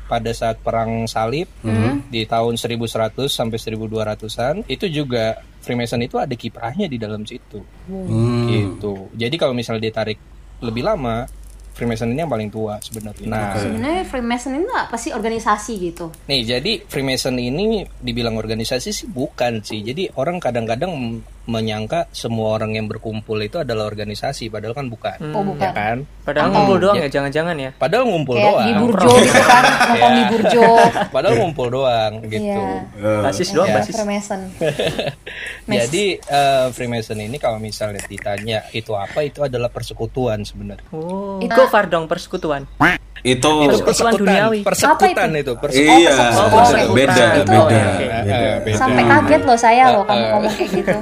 pada 0.00 0.30
saat 0.30 0.58
perang 0.58 1.06
salib 1.06 1.46
Hmm. 1.60 2.02
di 2.06 2.22
tahun 2.24 2.58
1100 2.58 3.30
sampai 3.30 3.56
1200-an 3.56 4.66
itu 4.66 4.86
juga 4.88 5.38
Freemason 5.58 5.96
itu 5.98 6.18
ada 6.18 6.34
kiprahnya 6.34 6.84
di 6.84 6.98
dalam 6.98 7.24
situ. 7.24 7.62
Hmm. 7.86 8.44
Gitu. 8.46 9.08
Jadi 9.14 9.34
kalau 9.34 9.52
misalnya 9.52 9.86
ditarik 9.86 10.18
lebih 10.60 10.84
lama 10.84 11.24
Freemason 11.74 12.14
ini 12.14 12.22
yang 12.22 12.30
paling 12.30 12.48
tua 12.54 12.78
sebenarnya. 12.78 13.26
Nah, 13.26 13.58
Sebenarnya 13.58 14.06
Freemason 14.06 14.54
ini 14.54 14.64
apa 14.70 14.94
sih 14.94 15.10
organisasi 15.10 15.72
gitu? 15.82 16.06
nih 16.30 16.40
jadi 16.46 16.72
Freemason 16.86 17.34
ini 17.34 17.82
dibilang 17.98 18.38
organisasi 18.38 18.94
sih 18.94 19.06
bukan 19.10 19.58
sih. 19.60 19.82
Jadi 19.82 20.06
orang 20.14 20.38
kadang-kadang 20.38 20.94
menyangka 21.44 22.08
semua 22.10 22.56
orang 22.56 22.72
yang 22.72 22.86
berkumpul 22.86 23.36
itu 23.38 23.58
adalah 23.58 23.84
organisasi, 23.84 24.48
padahal 24.48 24.72
kan 24.72 24.88
bukan. 24.88 25.18
Oh 25.30 25.44
bukan. 25.44 25.60
Ya 25.60 25.70
kan? 25.70 25.98
Padahal 26.24 26.48
ngumpul 26.50 26.76
doang 26.78 26.96
ya, 26.96 27.08
jangan-jangan 27.08 27.52
ya. 27.54 27.70
Padahal 27.76 28.04
ngumpul 28.06 28.34
Kayak 28.34 28.48
doang. 28.50 28.64
di 28.64 28.72
Burjo 28.74 29.12
gitu 29.20 29.40
kan, 29.40 29.62
nongkrong 29.84 30.08
di 30.10 30.16
Iya. 30.16 30.30
Burjo. 30.30 30.64
Padahal 31.14 31.34
ngumpul 31.36 31.66
doang 31.68 32.12
gitu. 32.24 32.44
Iya. 32.44 32.64
Eh, 32.96 33.20
Basis 33.20 33.48
doang, 33.50 33.68
Ya. 33.68 33.76
basis. 33.76 33.92
Freemason. 33.94 34.40
Jadi 35.68 36.04
eh, 36.18 36.66
Freemason 36.70 37.18
ini 37.18 37.36
kalau 37.36 37.58
misalnya 37.58 38.00
ditanya 38.02 38.64
itu 38.70 38.92
apa, 38.92 39.20
itu 39.20 39.40
adalah 39.40 39.68
persekutuan 39.68 40.42
sebenarnya. 40.42 40.84
Oh, 40.90 41.40
Itu- 41.40 41.52
Gofar 41.54 41.86
dong 41.86 42.04
persekutuan. 42.04 42.64
itu 43.24 43.40
Itu 43.40 43.80
persekutuan 43.80 44.20
duniawi. 44.20 44.60
persekutan 44.62 45.32
Apa 45.32 45.38
itu, 45.38 45.52
persekutan. 45.56 45.96
iya 45.96 46.12
persekutuan. 46.12 46.84
beda 46.92 47.08
beda 47.08 47.24
Itu- 47.32 47.48
beda. 47.48 47.80
beda. 47.96 48.16
Eh, 48.20 48.56
beda. 48.60 48.76
Sampai 48.76 49.02
kaget 49.02 49.42
loh 49.42 49.56
saya 49.58 49.84
loh 49.90 50.04
kamu 50.04 50.24
ngomong 50.28 50.52
kayak 50.52 50.70
gitu. 50.74 50.92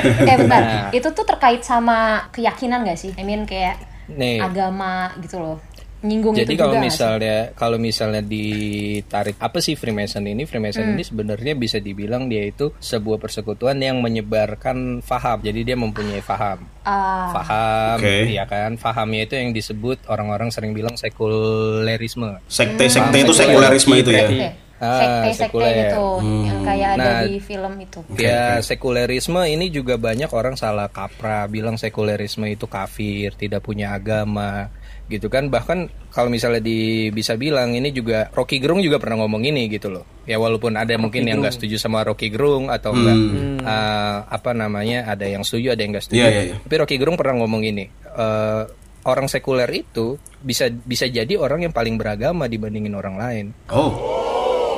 Eh 0.30 0.36
bentar, 0.36 0.60
Nah. 0.60 0.88
itu 0.90 1.08
tuh 1.08 1.24
terkait 1.24 1.60
sama 1.60 1.98
keyakinan 2.30 2.82
gak 2.82 2.96
sih? 2.96 3.12
I 3.12 3.22
mean 3.22 3.42
kayak 3.42 3.76
Nih. 4.08 4.38
agama 4.38 5.12
gitu 5.18 5.38
loh. 5.38 5.58
Nyinggung 6.02 6.34
Jadi 6.34 6.54
itu 6.54 6.58
kalau 6.58 6.74
misalnya 6.76 7.54
kalau 7.54 7.78
misalnya 7.78 8.18
ditarik 8.20 9.38
apa 9.38 9.62
sih 9.62 9.78
Freemason 9.78 10.26
ini? 10.26 10.42
Freemason 10.42 10.82
Hmm. 10.82 10.92
ini 10.92 11.06
sebenarnya 11.06 11.54
bisa 11.54 11.78
dibilang 11.78 12.26
dia 12.26 12.42
itu 12.44 12.74
sebuah 12.74 13.22
persekutuan 13.22 13.78
yang 13.78 14.02
menyebarkan 14.02 14.98
faham. 15.00 15.38
Jadi 15.40 15.62
dia 15.62 15.78
mempunyai 15.78 16.18
faham. 16.18 16.66
Ah, 16.82 17.30
Faham, 17.32 18.02
Oke. 18.02 18.26
ya 18.28 18.42
kan? 18.44 18.74
Fahamnya 18.74 19.30
itu 19.30 19.38
yang 19.38 19.54
disebut 19.54 20.02
orang-orang 20.08 20.50
sering 20.50 20.74
bilang 20.74 20.98
sekulerisme. 20.98 22.42
Sekte 22.46 22.90
sekte 22.90 23.22
itu 23.22 23.30
sekulerisme 23.32 23.94
itu 23.94 24.10
ya. 24.10 24.26
Oke. 24.26 24.48
Ah, 24.82 24.98
Sekte-sekte 25.22 25.46
sekuler. 25.46 25.74
gitu 25.86 26.06
yang 26.42 26.60
kayak 26.60 26.88
ada 26.92 27.06
Nah, 27.06 27.20
di 27.22 27.38
film 27.38 27.72
itu. 27.78 28.00
Ya 28.18 28.58
sekulerisme 28.58 29.38
ini 29.46 29.70
juga 29.70 29.94
banyak 29.94 30.26
orang 30.28 30.58
salah 30.58 30.90
kaprah 30.90 31.46
bilang 31.46 31.78
sekulerisme 31.78 32.44
itu 32.44 32.66
kafir, 32.66 33.30
tidak 33.32 33.62
punya 33.62 33.94
agama, 33.94 34.74
gitu 35.06 35.30
kan. 35.30 35.46
Bahkan 35.46 35.78
kalau 36.10 36.26
misalnya 36.26 36.58
di 36.58 36.80
bisa 37.08 37.34
bilang 37.34 37.72
ini 37.72 37.94
juga 37.94 38.26
Rocky 38.28 38.58
Gerung 38.58 38.82
juga 38.82 38.98
pernah 38.98 39.22
ngomong 39.22 39.46
ini 39.46 39.70
gitu 39.70 39.86
loh. 39.86 40.02
Ya 40.22 40.36
walaupun 40.36 40.74
ada 40.74 40.90
mungkin 40.96 41.24
yang 41.24 41.38
nggak 41.38 41.54
setuju 41.54 41.78
sama 41.78 42.02
Rocky 42.02 42.26
Gerung 42.26 42.66
atau 42.66 42.90
enggak 42.90 43.18
eh, 43.62 44.18
apa 44.26 44.50
namanya 44.50 45.06
ada 45.06 45.24
yang 45.24 45.42
setuju 45.42 45.72
ada 45.72 45.80
yang 45.80 45.94
nggak 45.94 46.04
setuju. 46.04 46.18
Iya, 46.18 46.28
iya, 46.28 46.42
iya. 46.42 46.54
Tapi 46.58 46.74
Rocky 46.76 46.96
Gerung 46.98 47.14
pernah 47.14 47.38
ngomong 47.38 47.62
ini. 47.62 47.86
eh, 48.12 48.64
orang 49.02 49.26
sekuler 49.26 49.66
itu 49.68 50.14
bisa 50.38 50.70
bisa 50.70 51.06
jadi 51.06 51.34
orang 51.34 51.66
yang 51.66 51.74
paling 51.74 51.98
beragama 51.98 52.46
dibandingin 52.46 52.94
orang 52.94 53.18
lain 53.18 53.46
Oh, 53.66 54.21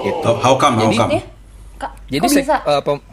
Oh, 0.05 0.37
how 0.37 0.55
come? 0.55 0.77
How 0.77 0.87
Jadi- 0.87 0.99
come? 0.99 1.13
Kak, 1.75 1.91
Jadi 2.07 2.21
kok 2.21 2.31
bisa? 2.31 2.57
eh, 2.61 2.83
pem- 2.83 3.05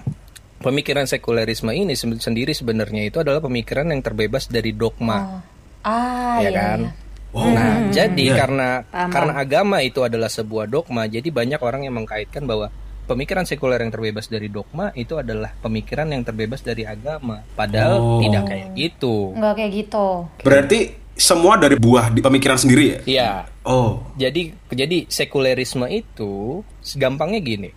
pemikiran 0.60 1.06
sekulerisme 1.06 1.72
ini 1.72 1.94
se- 1.94 2.20
sendiri 2.20 2.52
sebenarnya 2.52 3.04
itu 3.04 3.18
adalah 3.18 3.40
pemikiran 3.40 3.88
yang 3.88 4.00
terbebas 4.00 4.46
dari 4.46 4.72
dogma, 4.72 5.42
Ah, 5.82 6.38
ya 6.38 6.46
iya, 6.46 6.52
kan? 6.52 6.80
iya. 6.84 6.92
Nah, 7.32 7.74
jadi 7.90 8.26
Iya. 8.26 8.36
karena 8.36 8.70
Paham, 8.84 9.10
karena 9.10 9.34
agama 9.36 9.78
itu 9.80 10.00
adalah 10.02 10.28
sebuah 10.28 10.68
dogma, 10.68 11.08
jadi 11.08 11.26
banyak 11.26 11.58
orang 11.58 11.82
yang 11.84 11.96
mengkaitkan 11.96 12.44
bahwa 12.44 12.68
pemikiran 13.02 13.44
sekuler 13.44 13.80
yang 13.80 13.90
terbebas 13.90 14.28
dari 14.28 14.48
dogma 14.48 14.92
itu 14.94 15.16
adalah 15.16 15.56
pemikiran 15.58 16.08
yang 16.08 16.22
terbebas 16.22 16.60
dari 16.60 16.84
agama. 16.84 17.40
Padahal 17.52 17.98
Oh. 17.98 18.20
tidak 18.20 18.46
kayak 18.46 18.68
gitu. 18.74 19.32
Enggak 19.34 19.54
kayak 19.58 19.72
gitu. 19.74 20.08
Berarti 20.40 20.80
semua 21.22 21.54
dari 21.56 21.78
buah 21.78 22.10
di 22.10 22.20
pemikiran 22.20 22.58
sendiri 22.58 22.84
ya? 22.84 23.00
Iya. 23.06 23.32
Oh. 23.62 24.02
Jadi 24.18 24.58
jadi 24.68 25.06
sekulerisme 25.06 25.86
itu 25.86 26.66
gampangnya 26.98 27.40
gini. 27.40 27.70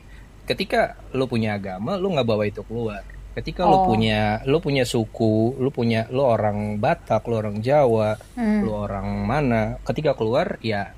Ketika 0.45 0.97
lu 1.13 1.29
punya 1.29 1.57
agama, 1.57 1.97
lu 1.97 2.13
nggak 2.13 2.25
bawa 2.25 2.45
itu 2.49 2.65
keluar. 2.65 3.05
Ketika 3.35 3.67
lu 3.67 3.83
Oh. 3.83 3.85
punya 3.91 4.41
lu 4.47 4.59
punya 4.59 4.87
suku, 4.87 5.59
lu 5.59 5.69
punya 5.69 6.09
lu 6.09 6.25
orang 6.25 6.81
Batak, 6.81 7.27
lu 7.29 7.37
orang 7.37 7.61
Jawa, 7.61 8.17
Hmm. 8.33 8.65
lu 8.65 8.73
orang 8.73 9.05
mana, 9.27 9.77
ketika 9.85 10.17
keluar 10.17 10.57
ya 10.65 10.95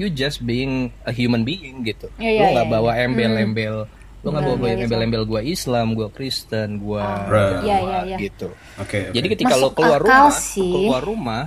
you 0.00 0.08
just 0.08 0.40
being 0.40 0.88
a 1.04 1.12
human 1.12 1.44
being 1.44 1.84
gitu. 1.84 2.08
Iya, 2.16 2.30
lu 2.30 2.40
iya, 2.40 2.52
nggak 2.56 2.66
iya, 2.68 2.72
bawa 2.72 2.92
iya. 2.96 3.04
embel-embel, 3.04 3.76
lu 4.22 4.28
nggak 4.32 4.44
bawa 4.44 4.56
Embel-embel 4.56 4.84
embel-embel 4.88 5.22
gua 5.28 5.40
Islam, 5.44 5.86
gua 5.92 6.08
Kristen, 6.08 6.80
gua 6.80 7.04
Right. 7.28 7.52
Jawa, 7.52 7.60
Iya, 7.60 7.76
iya, 7.76 7.98
iya. 8.06 8.16
gitu. 8.16 8.48
Oke. 8.80 9.10
oke. 9.10 9.12
Jadi 9.12 9.26
ketika 9.28 9.54
lo 9.58 9.68
Masuk 9.68 9.72
keluar 9.76 10.00
akal 10.00 10.08
rumah, 10.08 10.32
sih. 10.32 10.72
keluar 10.72 11.02
rumah, 11.04 11.42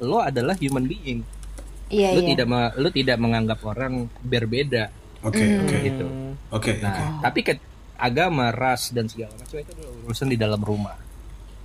lo 0.00 0.18
adalah 0.18 0.54
human 0.54 0.84
being. 0.84 1.20
Iya, 1.88 2.12
lu 2.12 2.20
iya. 2.20 2.28
tidak 2.36 2.46
lu 2.76 2.88
tidak 2.90 3.16
menganggap 3.16 3.58
orang 3.64 4.12
berbeda 4.20 4.92
Oke, 5.24 5.40
oke. 5.40 5.76
gitu. 5.80 6.06
Oke, 6.48 6.70
Nah, 6.78 6.92
oke. 6.92 7.02
tapi 7.24 7.40
ke 7.42 7.52
agama, 7.96 8.52
ras 8.52 8.92
dan 8.92 9.08
segala 9.08 9.32
macam 9.34 9.56
itu 9.56 9.70
adalah 9.72 9.92
urusan 10.04 10.28
di 10.28 10.36
dalam 10.36 10.60
rumah. 10.60 10.96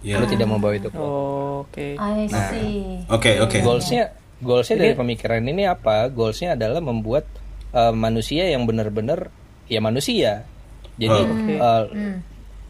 Iya. 0.02 0.20
Lu 0.20 0.26
tidak 0.26 0.48
membawa 0.48 0.74
itu 0.74 0.88
keluar. 0.90 1.08
Oh, 1.08 1.56
Oke. 1.64 1.96
I 1.96 2.28
Nah. 2.28 2.50
see. 2.50 3.04
Oke, 3.08 3.40
oke. 3.40 3.58
Goalsnya, 3.60 4.12
goalsnya 4.40 4.76
dari 4.80 4.94
pemikiran 4.94 5.44
ini 5.44 5.64
apa? 5.64 6.08
Goalsnya 6.08 6.56
adalah 6.56 6.80
membuat 6.80 7.24
uh, 7.72 7.92
manusia 7.92 8.48
yang 8.48 8.64
benar-benar 8.64 9.32
ya 9.68 9.80
manusia. 9.80 10.44
Jadi, 11.00 11.20
Oh. 11.20 11.64
uh, 11.64 11.84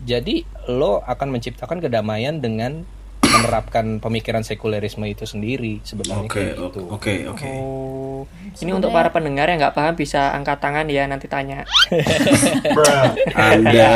jadi 0.02 0.36
lo 0.70 1.02
akan 1.02 1.28
menciptakan 1.34 1.80
kedamaian 1.80 2.38
dengan 2.38 2.86
menerapkan 3.34 3.86
pemikiran 3.98 4.42
sekulerisme 4.42 5.04
itu 5.04 5.24
sendiri 5.24 5.82
sebenarnya 5.82 6.26
Oke, 6.26 6.40
kayak 6.40 6.56
oke, 6.56 6.68
gitu. 6.70 6.82
oke, 6.88 7.14
oke. 7.32 7.48
Oh, 7.50 8.22
ini 8.60 8.72
untuk 8.72 8.90
para 8.90 9.10
pendengar 9.10 9.48
yang 9.48 9.60
nggak 9.60 9.74
paham 9.74 9.94
bisa 9.94 10.32
angkat 10.32 10.58
tangan 10.58 10.86
ya 10.86 11.04
nanti 11.06 11.26
tanya. 11.26 11.66
Anda 13.34 13.92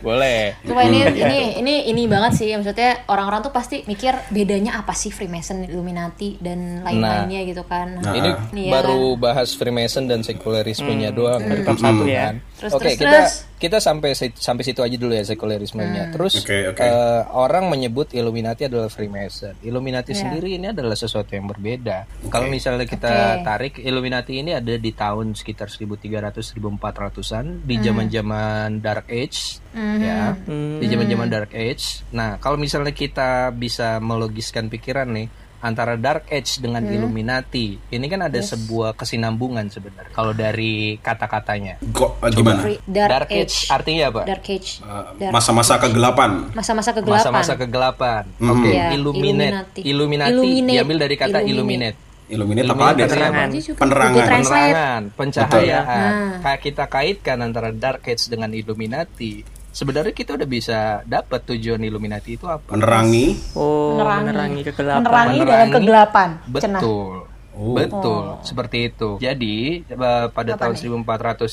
Boleh. 0.00 0.54
Cuma 0.62 0.84
ini 0.84 1.00
ini 1.08 1.38
ini 1.58 1.74
ini 1.88 2.02
banget 2.04 2.36
sih 2.36 2.48
maksudnya 2.52 3.04
orang-orang 3.08 3.40
tuh 3.42 3.52
pasti 3.52 3.82
mikir 3.84 4.12
bedanya 4.28 4.76
apa 4.76 4.92
sih 4.92 5.08
Freemason, 5.08 5.64
Illuminati 5.64 6.36
dan 6.38 6.84
lain-lainnya 6.84 7.40
gitu 7.48 7.64
kan. 7.64 8.00
Nah. 8.00 8.12
Ini 8.14 8.30
Iya. 8.54 8.70
baru 8.70 9.16
bahas 9.16 9.56
Freemason 9.56 10.06
dan 10.06 10.20
sekulerismenya 10.20 11.10
doang 11.10 11.42
dari 11.42 11.62
Bab 11.64 11.78
satu 11.78 12.04
ya. 12.04 12.30
kan. 12.30 12.36
Terus, 12.54 12.70
Oke, 12.70 12.94
terus, 12.94 12.98
kita 13.02 13.18
terus. 13.18 13.34
kita 13.58 13.78
sampai 13.82 14.10
sampai 14.14 14.62
situ 14.62 14.78
aja 14.78 14.94
dulu 14.94 15.10
ya 15.10 15.26
sekulerismenya. 15.26 16.14
Terus 16.14 16.38
Oke, 16.38 16.70
oke. 16.70 16.78
eh, 16.78 17.22
orang 17.34 17.66
menyebut 17.66 18.14
Illuminati 18.14 18.70
adalah 18.70 18.86
Freemason. 18.86 19.58
Illuminati 19.60 20.14
Iya. 20.14 20.20
sendiri 20.22 20.54
ini 20.54 20.70
adalah 20.70 20.94
sesuatu 20.94 21.34
yang 21.34 21.50
berbeda. 21.50 22.06
Kalau 22.30 22.46
misalnya 22.46 22.86
kita 22.86 23.10
Oke. 23.10 23.42
tarik 23.42 23.74
Illuminati 23.82 24.38
ini 24.38 24.54
ada 24.54 24.70
di 24.70 24.90
tahun 24.94 25.34
sekitar 25.34 25.66
1300 25.66 26.54
1400-an 26.54 27.66
di 27.66 27.74
zaman-zaman 27.82 28.78
Dark 28.78 29.10
Age 29.10 29.58
ya. 29.74 30.38
Di 30.78 30.86
zaman-zaman 30.86 31.26
Dark 31.26 31.52
Age. 31.52 32.06
Nah, 32.14 32.38
kalau 32.38 32.54
misalnya 32.54 32.94
kita 32.94 33.50
bisa 33.50 33.98
melogiskan 33.98 34.70
pikiran 34.70 35.10
nih 35.10 35.26
antara 35.64 35.96
Dark 35.96 36.28
Age 36.28 36.60
dengan 36.60 36.84
Illuminati, 36.84 37.80
ini 37.88 38.06
kan 38.06 38.20
ada 38.20 38.36
sebuah 38.36 38.92
kesinambungan 38.92 39.72
sebenarnya. 39.72 40.12
Kalau 40.12 40.36
dari 40.36 41.00
kata-katanya. 41.00 41.80
kok 41.88 42.20
eh, 42.20 42.30
gimana? 42.30 42.60
Free- 42.60 42.82
Dark, 42.84 43.32
Age. 43.32 43.72
artinya 43.72 44.12
apa? 44.12 44.22
Dark 44.28 44.44
Age. 44.44 44.84
Dark- 45.16 45.32
Masa-masa 45.32 45.80
kegelapan. 45.80 46.52
Masa-masa 46.52 46.90
kegelapan. 46.92 47.24
Masa-masa 47.24 47.52
kegelapan. 47.56 48.22
Mhm. 48.36 48.50
Oke, 48.52 48.70
Iya, 48.70 48.84
Illuminate. 48.92 49.24
Illuminati. 49.24 49.80
Illuminati 49.82 50.30
Illuminate. 50.36 50.72
diambil 50.76 50.98
dari 51.00 51.16
kata 51.16 51.38
Illuminate. 51.40 51.48
Illuminate. 51.48 51.98
Illuminate 52.24 52.68
apa 52.68 52.84
ada? 52.88 53.02
penerangan. 53.04 53.48
Penerangan. 53.52 54.24
Penerangan, 54.24 55.02
pencahayaan. 55.12 56.12
Nah. 56.12 56.38
Kayak 56.40 56.60
kita 56.60 56.84
kaitkan 56.88 57.38
antara 57.40 57.68
Dark 57.68 58.04
Age 58.04 58.28
dengan 58.28 58.52
Illuminati. 58.52 59.44
Sebenarnya 59.74 60.14
kita 60.14 60.32
udah 60.32 60.46
bisa 60.46 60.78
dapat 61.02 61.42
tujuan 61.44 61.82
Illuminati 61.82 62.38
itu 62.38 62.46
apa? 62.46 62.70
Menerangi. 62.70 63.34
Oh, 63.52 63.98
Menerangi. 63.98 64.22
menerangi 64.24 64.60
kegelapan. 64.62 65.00
Menerangi 65.02 65.34
dalam 65.34 65.42
Menerangi. 65.42 65.74
kegelapan. 65.74 66.28
Cenah. 66.54 66.80
Betul. 66.80 67.14
Oh. 67.54 67.70
Betul, 67.70 68.22
seperti 68.42 68.78
itu. 68.88 69.14
Jadi 69.16 69.86
eh, 69.86 70.26
pada 70.26 70.52
tahun 70.56 70.74
1400 70.74 71.06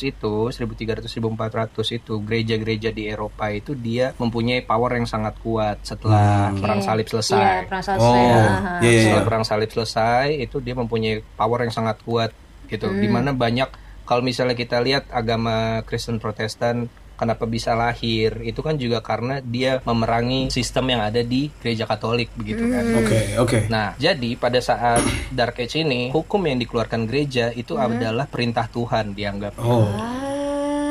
itu, 0.03 0.33
1300 0.49 1.05
1400 1.05 1.77
itu 1.93 2.13
gereja-gereja 2.19 2.89
di 2.89 3.05
Eropa 3.05 3.49
itu 3.49 3.73
dia 3.73 4.09
mempunyai 4.15 4.61
power 4.61 4.97
yang 4.97 5.05
sangat 5.05 5.37
kuat 5.37 5.77
setelah 5.81 6.49
perang 6.57 6.81
salib 6.81 7.05
Iya, 7.05 7.11
selesai. 7.11 7.45
pernah 7.65 7.81
Oh, 7.81 7.85
selesai. 7.85 8.17
Aha. 8.17 8.73
iya 8.81 8.89
iya. 8.89 9.01
Setelah 9.03 9.25
perang 9.25 9.45
salib 9.45 9.69
selesai 9.69 10.25
itu 10.41 10.57
dia 10.57 10.73
mempunyai 10.73 11.21
power 11.37 11.59
yang 11.61 11.73
sangat 11.75 12.01
kuat 12.01 12.33
gitu. 12.65 12.89
Di 12.91 13.05
mana 13.05 13.29
banyak 13.29 13.69
kalau 14.01 14.25
misalnya 14.25 14.57
kita 14.57 14.81
lihat 14.81 15.05
agama 15.07 15.85
Kristen 15.85 16.17
Protestan 16.17 16.89
kenapa 17.21 17.45
bisa 17.45 17.77
lahir 17.77 18.41
itu 18.41 18.65
kan 18.65 18.81
juga 18.81 19.05
karena 19.05 19.37
dia 19.45 19.77
memerangi 19.85 20.49
sistem 20.49 20.89
yang 20.97 21.05
ada 21.05 21.21
di 21.21 21.53
gereja 21.61 21.85
Katolik 21.85 22.33
begitu 22.33 22.65
kan. 22.65 22.81
Oke, 22.97 23.19
oke. 23.37 23.59
Nah, 23.69 23.93
jadi 24.01 24.33
pada 24.41 24.57
saat 24.57 25.05
Dark 25.29 25.61
Age 25.61 25.85
ini, 25.85 26.09
hukum 26.09 26.41
yang 26.49 26.57
dikeluarkan 26.57 27.05
gereja 27.05 27.53
itu 27.53 27.77
adalah 27.77 28.25
perintah 28.25 28.65
Tuhan 28.65 29.13
dianggap, 29.13 29.61
Oh. 29.61 29.85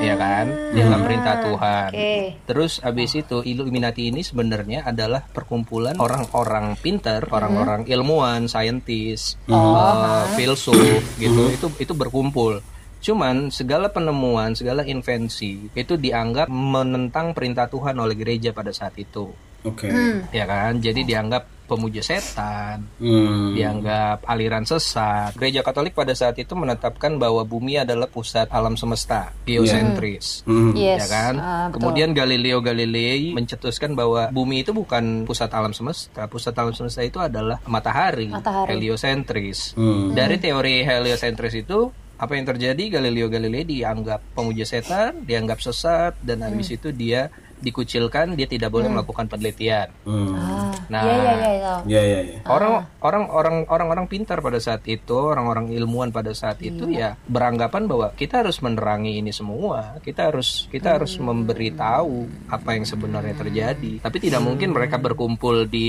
ya 0.01 0.15
kan? 0.15 0.47
Dianggap 0.73 1.01
perintah 1.03 1.35
Tuhan. 1.43 1.89
Oke. 1.93 2.15
Terus 2.47 2.73
abis 2.81 3.11
itu 3.19 3.43
Illuminati 3.43 4.09
ini 4.09 4.23
sebenarnya 4.23 4.87
adalah 4.87 5.27
perkumpulan 5.27 5.99
orang-orang 5.99 6.79
pinter, 6.79 7.27
orang-orang 7.29 7.85
ilmuwan, 7.91 8.47
saintis, 8.47 9.35
eh, 9.51 10.25
filsuf 10.39 11.03
gitu. 11.19 11.43
Itu 11.51 11.67
itu 11.83 11.93
berkumpul. 11.93 12.63
Cuman 13.01 13.49
segala 13.49 13.89
penemuan, 13.89 14.53
segala 14.53 14.85
invensi 14.85 15.73
itu 15.73 15.97
dianggap 15.97 16.47
menentang 16.47 17.33
perintah 17.33 17.67
Tuhan 17.67 17.97
oleh 17.97 18.15
gereja 18.15 18.53
pada 18.53 18.71
saat 18.71 18.93
itu. 18.97 19.33
Oke. 19.61 19.89
Ya 20.33 20.45
kan? 20.45 20.81
Jadi 20.81 21.05
dianggap 21.05 21.45
pemuja 21.65 22.03
setan, 22.03 22.83
Hmm. 22.99 23.55
dianggap 23.55 24.27
aliran 24.27 24.67
sesat. 24.67 25.31
Gereja 25.39 25.63
Katolik 25.63 25.95
pada 25.95 26.11
saat 26.11 26.35
itu 26.35 26.51
menetapkan 26.53 27.15
bahwa 27.15 27.47
bumi 27.47 27.79
adalah 27.79 28.11
pusat 28.11 28.51
alam 28.51 28.75
semesta, 28.75 29.31
geosentris. 29.47 30.43
Hmm. 30.43 30.75
Yes. 30.75 31.07
Ya 31.07 31.07
kan? 31.07 31.35
betul. 31.39 31.75
Kemudian 31.79 32.11
Galileo 32.11 32.59
Galilei 32.59 33.31
mencetuskan 33.31 33.95
bahwa 33.95 34.35
bumi 34.35 34.67
itu 34.67 34.75
bukan 34.75 35.23
pusat 35.23 35.47
alam 35.55 35.71
semesta. 35.71 36.27
Pusat 36.27 36.55
alam 36.59 36.75
semesta 36.75 37.07
itu 37.07 37.23
adalah 37.23 37.63
matahari, 37.65 38.27
Matahari. 38.27 38.75
heliosentris. 38.75 39.79
Hmm. 39.79 40.11
Dari 40.11 40.43
teori 40.43 40.83
heliosentris 40.83 41.55
itu 41.55 41.95
apa 42.21 42.37
yang 42.37 42.45
terjadi? 42.45 43.01
Galileo 43.01 43.33
Galilei 43.33 43.65
dianggap 43.65 44.21
pemuja 44.37 44.69
setan, 44.69 45.25
dianggap 45.25 45.59
sesat 45.59 46.21
dan 46.21 46.45
habis 46.45 46.69
itu 46.69 46.93
dia 46.93 47.33
dikucilkan, 47.61 48.33
dia 48.37 48.49
tidak 48.49 48.73
boleh 48.73 48.89
melakukan 48.89 49.29
penelitian. 49.29 49.93
Hmm. 50.05 50.33
Ah, 50.33 50.73
Nah, 50.89 51.01
iya 51.05 51.13
iya 51.13 51.31
iya. 51.31 51.49
iya. 51.53 51.75
Ya, 51.87 52.03
ya, 52.03 52.21
ya. 52.25 52.39
Orang 52.49 52.89
orang 52.99 53.25
orang 53.29 53.57
orang-orang 53.69 54.07
pintar 54.09 54.41
pada 54.41 54.57
saat 54.59 54.81
itu, 54.89 55.13
orang-orang 55.15 55.69
ilmuwan 55.71 56.09
pada 56.11 56.33
saat 56.33 56.57
itu 56.65 56.89
ya 56.89 57.15
beranggapan 57.29 57.85
bahwa 57.85 58.11
kita 58.17 58.43
harus 58.43 58.59
menerangi 58.59 59.21
ini 59.21 59.31
semua. 59.31 60.01
Kita 60.01 60.33
harus 60.33 60.67
kita 60.73 60.97
harus 60.99 61.15
memberitahu 61.21 62.49
apa 62.49 62.75
yang 62.75 62.89
sebenarnya 62.89 63.37
terjadi. 63.37 64.01
Tapi 64.01 64.17
tidak 64.19 64.41
mungkin 64.41 64.73
mereka 64.73 64.97
berkumpul 64.97 65.69
di 65.69 65.89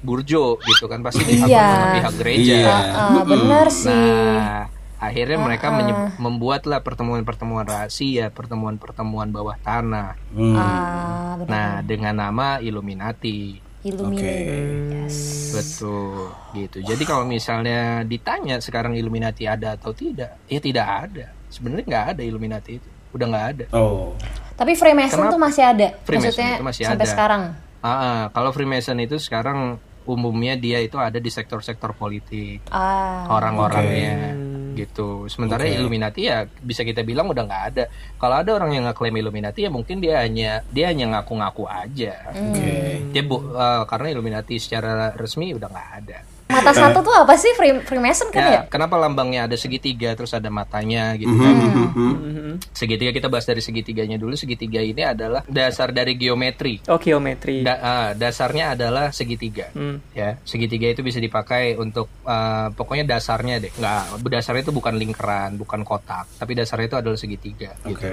burjo 0.00 0.58
gitu 0.58 0.84
kan 0.88 1.04
pasti 1.04 1.22
ditakut 1.22 1.52
Iya. 1.52 1.70
pihak 2.00 2.14
gereja. 2.18 2.54
Iya. 2.56 2.76
Ah, 2.96 3.22
benar 3.22 3.66
sih. 3.68 3.92
Nah, 3.92 4.64
akhirnya 5.02 5.34
mereka 5.36 5.68
menye- 5.68 6.14
membuatlah 6.16 6.78
pertemuan-pertemuan 6.78 7.66
rahasia, 7.66 8.30
pertemuan-pertemuan 8.30 9.28
bawah 9.28 9.58
tanah. 9.58 10.14
Hmm. 10.30 10.54
Ah, 10.54 11.34
benar. 11.36 11.50
Nah, 11.50 11.70
dengan 11.82 12.14
nama 12.16 12.46
Illuminati. 12.56 13.58
Illuminate. 13.82 15.10
Yes. 15.10 15.18
Betul, 15.50 16.30
gitu. 16.54 16.78
Jadi 16.80 17.02
kalau 17.02 17.26
misalnya 17.26 18.06
ditanya 18.06 18.62
sekarang 18.62 18.94
Illuminati 18.94 19.42
ada 19.44 19.74
atau 19.74 19.90
tidak, 19.90 20.38
ya 20.46 20.62
tidak 20.62 20.86
ada. 20.86 21.26
Sebenarnya 21.50 21.84
nggak 21.84 22.06
ada 22.14 22.22
Illuminati 22.22 22.78
itu, 22.78 22.86
udah 23.10 23.26
nggak 23.26 23.46
ada. 23.50 23.64
Oh. 23.74 24.14
Tapi 24.54 24.78
Freemason 24.78 25.18
Kenapa? 25.18 25.34
tuh 25.34 25.40
masih 25.42 25.64
ada. 25.66 25.88
Freemason 26.00 26.30
Maksudnya 26.30 26.54
itu 26.54 26.64
masih 26.64 26.82
sampai 26.86 27.02
ada. 27.02 27.10
sekarang. 27.10 27.42
Ah, 27.82 27.90
ah, 27.90 28.20
kalau 28.30 28.54
Freemason 28.54 28.94
itu 28.96 29.18
sekarang 29.18 29.58
umumnya 30.02 30.54
dia 30.54 30.78
itu 30.78 30.94
ada 30.96 31.18
di 31.18 31.26
sektor-sektor 31.28 31.90
politik, 31.92 32.62
Ah. 32.68 33.26
orang-orangnya, 33.28 34.34
gitu. 34.76 35.28
Sementara 35.28 35.64
Oke. 35.64 35.76
Illuminati 35.76 36.26
ya 36.26 36.44
bisa 36.46 36.82
kita 36.82 37.04
bilang 37.06 37.30
udah 37.30 37.42
nggak 37.44 37.64
ada. 37.74 37.84
Kalau 38.16 38.36
ada 38.40 38.50
orang 38.56 38.70
yang 38.76 38.84
ngeklaim 38.88 39.16
Illuminati 39.16 39.64
ya 39.64 39.70
mungkin 39.70 40.00
dia 40.02 40.24
hanya 40.24 40.64
dia 40.68 40.90
hanya 40.90 41.18
ngaku-ngaku 41.18 41.64
aja. 41.68 42.32
Hmm. 42.32 42.52
Oke. 42.52 42.72
Dia 43.12 43.22
bu, 43.22 43.36
eh, 43.52 43.82
karena 43.86 44.06
Illuminati 44.12 44.54
secara 44.56 45.12
resmi 45.14 45.54
udah 45.54 45.68
nggak 45.68 45.90
ada. 46.04 46.18
Mata 46.52 46.70
satu 46.70 47.00
tuh 47.00 47.14
apa 47.16 47.34
sih? 47.34 47.50
Free, 47.56 47.80
Freemason 47.82 48.28
kan 48.28 48.40
ya? 48.44 48.50
Ya, 48.52 48.60
kenapa 48.68 49.00
lambangnya 49.00 49.48
ada 49.48 49.56
segitiga 49.56 50.12
terus 50.12 50.30
ada 50.30 50.52
matanya 50.52 51.16
gitu 51.16 51.32
mhm, 51.32 51.92
mhm. 51.96 52.12
Mhm. 52.12 52.54
Segitiga 52.70 53.10
kita 53.10 53.26
bahas 53.26 53.48
dari 53.48 53.58
segitiganya 53.58 54.16
dulu. 54.16 54.36
Segitiga 54.36 54.78
ini 54.78 55.00
adalah 55.00 55.40
dasar 55.48 55.90
dari 55.90 56.14
geometri. 56.14 56.84
Oh 56.86 57.00
geometri. 57.00 57.64
Da- 57.64 57.80
ah, 57.80 58.08
dasarnya 58.12 58.76
adalah 58.76 59.08
segitiga. 59.10 59.72
Hmm. 59.72 60.04
Ya, 60.12 60.36
segitiga 60.44 60.92
itu 60.92 61.00
bisa 61.00 61.16
dipakai 61.16 61.74
untuk 61.74 62.12
ah, 62.22 62.68
pokoknya 62.68 63.08
dasarnya 63.08 63.56
deh. 63.58 63.72
Nggak, 63.72 64.20
dasarnya 64.28 64.62
itu 64.62 64.74
bukan 64.74 64.94
lingkaran, 64.94 65.56
bukan 65.56 65.80
kotak, 65.82 66.28
tapi 66.36 66.52
dasarnya 66.52 66.86
itu 66.86 66.98
adalah 67.00 67.18
segitiga. 67.18 67.72
Oke. 67.82 67.96
Gitu. 67.96 68.08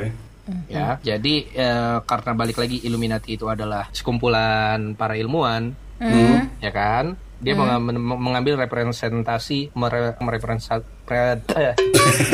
Ya, 0.65 0.97
jadi 0.97 1.35
eh, 1.45 1.97
karena 2.09 2.33
balik 2.33 2.57
lagi 2.57 2.81
Illuminati 2.81 3.37
itu 3.37 3.45
adalah 3.45 3.85
sekumpulan 3.93 4.97
para 4.97 5.13
ilmuwan, 5.13 5.77
Hmm. 5.99 6.47
ya 6.57 6.71
kan? 6.71 7.13
Dia 7.39 7.55
men- 7.55 7.95
mengambil 7.95 8.59
representasi 8.59 9.71
mere, 9.71 10.19
merepresentasi 10.19 10.83
pre- 11.07 11.39
eh, 11.53 11.73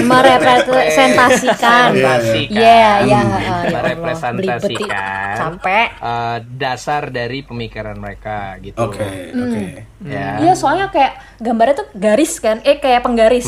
Merepresentasikan. 0.02 1.90
Representasikan. 1.94 2.50
Iya, 2.52 2.82
iya, 3.06 3.20
ya. 3.22 3.22
Merepresentasikan. 3.70 4.66
Belibet 4.66 5.38
Sampai. 5.38 5.82
eh, 5.94 6.38
dasar 6.52 7.02
dari 7.10 7.42
pemikiran 7.42 7.96
mereka 7.96 8.58
gitu. 8.60 8.82
Oke, 8.82 9.06
oke. 9.32 9.64
Ya. 10.04 10.42
Iya, 10.42 10.54
soalnya 10.54 10.90
kayak 10.90 11.14
gambarnya 11.38 11.76
tuh 11.78 11.88
garis 11.94 12.38
kan? 12.38 12.62
Eh, 12.62 12.78
kayak 12.78 13.02
penggaris. 13.02 13.46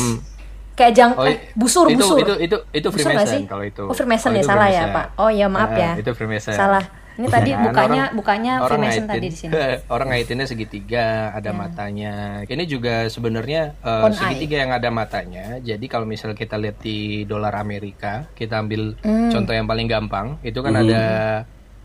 Kayak 0.72 0.92
jang 0.94 1.10
Oh, 1.12 1.26
eh, 1.26 1.42
busur, 1.52 1.90
itu, 1.90 1.98
busur. 1.98 2.22
Itu 2.22 2.34
itu 2.38 2.56
itu 2.70 2.88
Freemason 2.94 3.50
kalau 3.50 3.66
itu. 3.66 3.82
Oh, 3.82 3.90
Freemason 3.90 4.30
Kalau 4.30 4.38
ya, 4.38 4.46
salah 4.46 4.68
ya. 4.70 4.84
Pak. 4.88 5.06
Oh, 5.18 5.26
ya 5.26 5.46
maaf 5.50 5.74
Eh, 5.74 5.82
ya. 5.82 5.90
Itu 5.98 6.14
Freemason. 6.14 6.54
Salah. 6.54 6.86
Ini 7.18 7.26
tadi 7.28 7.50
Ya 7.50 7.56
kan? 7.56 7.64
bukanya 7.66 8.02
Orang- 8.04 8.14
bukanya 8.14 8.52
orang 8.56 8.68
Freemason 8.70 8.86
ngaitin- 8.94 9.10
tadi 9.10 9.26
di 9.26 9.34
sini. 9.34 9.52
orang 9.94 10.08
ngaitinnya 10.08 10.46
segitiga, 10.46 11.06
ada 11.32 11.50
matanya. 11.52 12.14
Ini 12.44 12.64
juga 12.64 12.94
sebenarnya 13.06 13.62
On 13.82 14.12
segitiga 14.12 14.56
yang 14.56 14.70
ada 14.70 14.88
matanya. 14.88 15.58
Jadi 15.58 15.84
kalau 15.84 16.06
misalnya 16.06 16.34
kita 16.34 16.54
lihat 16.54 16.78
di 16.78 16.98
dolar 17.24 17.52
Amerika, 17.52 18.30
kita 18.32 18.56
ambil 18.56 18.94
Hmm. 19.00 19.28
contoh 19.28 19.50
yang 19.50 19.66
paling 19.66 19.84
gampang, 19.84 20.38
itu 20.40 20.58
kan 20.60 20.72
ada 20.72 21.02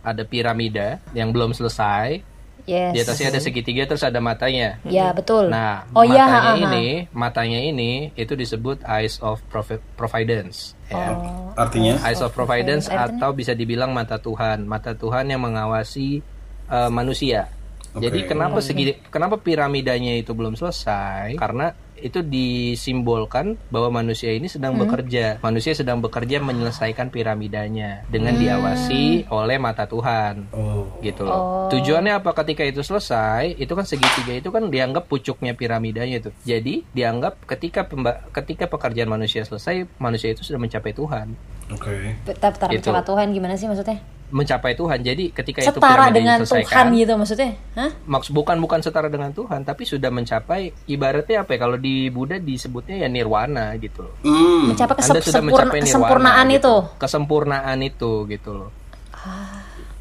ada 0.01 0.23
piramida 0.23 1.01
yang 1.11 1.31
belum 1.31 1.51
selesai. 1.51 2.21
Yes. 2.63 2.95
Di 2.95 2.99
atasnya 3.03 3.27
ada 3.35 3.41
segitiga 3.43 3.83
terus 3.83 4.07
ada 4.07 4.23
matanya. 4.23 4.79
Ya, 4.87 5.11
betul. 5.11 5.51
Nah, 5.51 5.83
oh 5.91 6.07
iya, 6.07 6.23
matanya 6.23 6.53
ha. 6.55 6.63
ini, 6.63 6.85
matanya 7.11 7.59
ini 7.59 7.91
itu 8.15 8.39
disebut 8.39 8.87
eyes 8.87 9.19
of 9.19 9.43
provi- 9.51 9.83
providence. 9.99 10.71
Ya. 10.87 11.11
Oh. 11.11 11.51
Artinya? 11.59 11.99
Eyes 12.07 12.23
of 12.23 12.31
Providence 12.31 12.87
Artinya? 12.87 13.19
atau 13.19 13.29
bisa 13.35 13.51
dibilang 13.53 13.91
mata 13.91 14.15
Tuhan, 14.17 14.63
mata 14.63 14.95
Tuhan 14.95 15.27
yang 15.27 15.43
mengawasi 15.43 16.23
uh, 16.71 16.89
manusia. 16.89 17.51
Jadi 17.95 18.25
kenapa 18.25 18.57
segi, 18.59 18.97
kenapa 19.07 19.37
piramidanya 19.37 20.15
itu 20.15 20.33
belum 20.33 20.53
selesai? 20.53 21.37
Karena 21.37 21.71
itu 21.95 22.19
disimbolkan 22.19 23.55
bahwa 23.69 24.03
manusia 24.03 24.35
ini 24.35 24.45
sedang 24.45 24.75
Hmm. 24.75 24.83
bekerja. 24.83 25.39
Manusia 25.39 25.71
sedang 25.71 26.03
bekerja 26.03 26.41
menyelesaikan 26.41 27.07
piramidanya 27.07 28.03
dengan 28.07 28.35
Hmm. 28.35 28.43
diawasi 28.43 29.29
oleh 29.29 29.55
mata 29.55 29.85
Tuhan. 29.85 30.51
Oh. 30.51 30.89
Gitu 30.99 31.23
loh. 31.23 31.69
Tujuannya 31.69 32.19
apa 32.19 32.35
ketika 32.35 32.65
itu 32.65 32.81
selesai? 32.81 33.55
Itu 33.55 33.73
kan 33.73 33.85
segitiga 33.85 34.35
itu 34.35 34.49
kan 34.49 34.67
dianggap 34.67 35.07
pucuknya 35.07 35.53
piramidanya 35.53 36.19
itu. 36.19 36.29
Jadi 36.43 36.83
dianggap 36.91 37.45
ketika 37.47 37.87
pemba- 37.87 38.19
ketika 38.33 38.67
pekerjaan 38.67 39.07
manusia 39.07 39.47
selesai, 39.47 39.87
manusia 39.95 40.33
itu 40.33 40.43
sudah 40.43 40.59
mencapai 40.59 40.91
Tuhan 40.91 41.35
Oke. 41.71 42.19
Bentar, 42.27 42.51
bentar, 42.51 42.69
Gitu. 42.69 42.91
Tuhan 42.91 43.31
gimana 43.31 43.55
sih 43.55 43.65
maksudnya? 43.65 44.03
Mencapai 44.33 44.73
Tuhan. 44.73 44.99
Jadi 44.99 45.29
ketika 45.29 45.61
itu 45.61 45.69
Setara 45.69 46.09
piramida 46.09 46.17
dengan 46.17 46.37
diselesaikan, 46.41 46.65
Tuhan 46.65 46.87
gitu 46.97 47.13
maksudnya? 47.15 47.49
Hah? 47.77 47.91
Maksud 48.03 48.31
bukan 48.33 48.57
bukan 48.57 48.79
setara 48.81 49.07
dengan 49.07 49.29
Tuhan, 49.29 49.61
tapi 49.61 49.85
sudah 49.85 50.09
mencapai 50.09 50.73
ibaratnya 50.85 51.45
apa 51.45 51.53
ya? 51.53 51.59
Kalau 51.61 51.77
di 51.77 52.09
Buddha 52.09 52.35
disebutnya 52.35 52.97
ya 52.97 53.07
nirwana 53.07 53.77
gitu 53.77 54.03
loh. 54.03 54.15
Hmm. 54.25 54.73
Mencapai 54.73 54.97
Anda 54.97 55.05
kesep- 55.05 55.21
sudah 55.21 55.33
sempurna- 55.37 55.45
mencapai 55.45 55.77
nirwana. 55.77 55.85
kesempurnaan 55.85 56.45
gitu. 56.49 56.57
itu. 56.57 56.75
Kesempurnaan 56.97 57.77
itu 57.79 58.11
gitu 58.27 58.51
loh. 58.51 58.69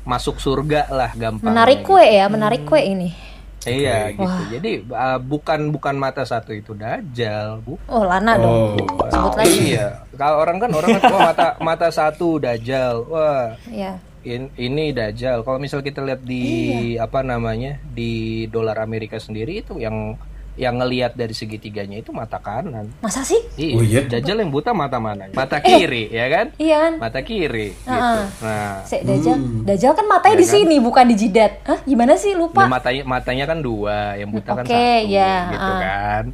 Masuk 0.03 0.43
surga 0.43 0.91
lah 0.91 1.11
gampang. 1.15 1.47
Menarik 1.47 1.87
kue 1.87 2.03
ya, 2.03 2.27
menarik 2.27 2.67
kue 2.67 2.83
ini. 2.83 3.15
Iya 3.62 4.11
gitu. 4.11 4.27
Jadi 4.59 4.73
uh, 4.91 5.23
bukan 5.23 5.71
bukan 5.71 5.95
mata 5.95 6.27
satu 6.27 6.51
itu 6.51 6.75
dajjal, 6.75 7.62
bu. 7.62 7.79
Oh, 7.87 8.03
Lana 8.03 8.35
dong. 8.35 8.75
Oh. 8.75 9.07
Sebut 9.07 9.33
lagi. 9.39 9.78
Iya. 9.78 10.02
Kalau 10.19 10.43
orang 10.43 10.59
kan 10.59 10.71
orang 10.75 10.99
kan 10.99 11.02
wah 11.06 11.21
mata 11.30 11.49
mata 11.63 11.89
satu 11.95 12.43
dajjal. 12.43 13.06
Wah, 13.06 13.54
Iya. 13.71 14.02
In- 14.23 14.54
ini 14.54 14.91
dajjal. 14.91 15.43
Kalau 15.43 15.58
misal 15.58 15.80
kita 15.80 16.00
lihat 16.00 16.23
di 16.23 16.43
Iya. 16.95 17.04
apa 17.04 17.21
namanya 17.21 17.78
di 17.85 18.45
dolar 18.47 18.78
Amerika 18.78 19.17
sendiri 19.17 19.61
itu 19.61 19.78
yang 19.78 20.15
yang 20.52 20.76
ngelihat 20.76 21.17
dari 21.17 21.32
segitiganya 21.32 22.04
itu 22.04 22.13
mata 22.13 22.37
kanan. 22.37 22.93
Masa 23.00 23.25
sih? 23.25 23.41
Iya. 23.56 23.73
Oh, 23.73 23.80
iya? 23.80 24.00
Dajjal 24.04 24.37
yang 24.37 24.52
buta 24.52 24.76
mata 24.76 25.00
mana? 25.00 25.32
Mata 25.32 25.65
kiri, 25.65 26.13
ya 26.13 26.28
kan? 26.28 26.47
Iya 26.61 26.76
kan? 26.76 26.93
Mata 27.00 27.21
kiri. 27.25 27.73
Gitu. 27.73 27.89
Heeh. 27.89 28.21
Nah, 28.45 28.85
Sek 28.85 29.00
Dajjal. 29.00 29.39
Dajjal 29.65 29.93
kan 29.97 30.04
matanya 30.04 30.37
di 30.37 30.45
sini 30.45 30.76
bukan 30.76 31.08
di 31.08 31.17
jidat. 31.17 31.65
Hah? 31.65 31.80
Gimana 31.89 32.21
sih 32.21 32.37
ya 32.37 32.41
lupa? 32.45 32.69
matanya 32.69 33.02
matanya 33.08 33.45
kan 33.49 33.65
dua, 33.65 34.21
yang 34.21 34.28
buta 34.28 34.52
kan 34.52 34.65
Oke, 34.69 34.76
satu, 34.76 35.08
ya, 35.08 35.35
gitu 35.56 35.73
ah. 35.73 35.80
kan? 35.80 36.25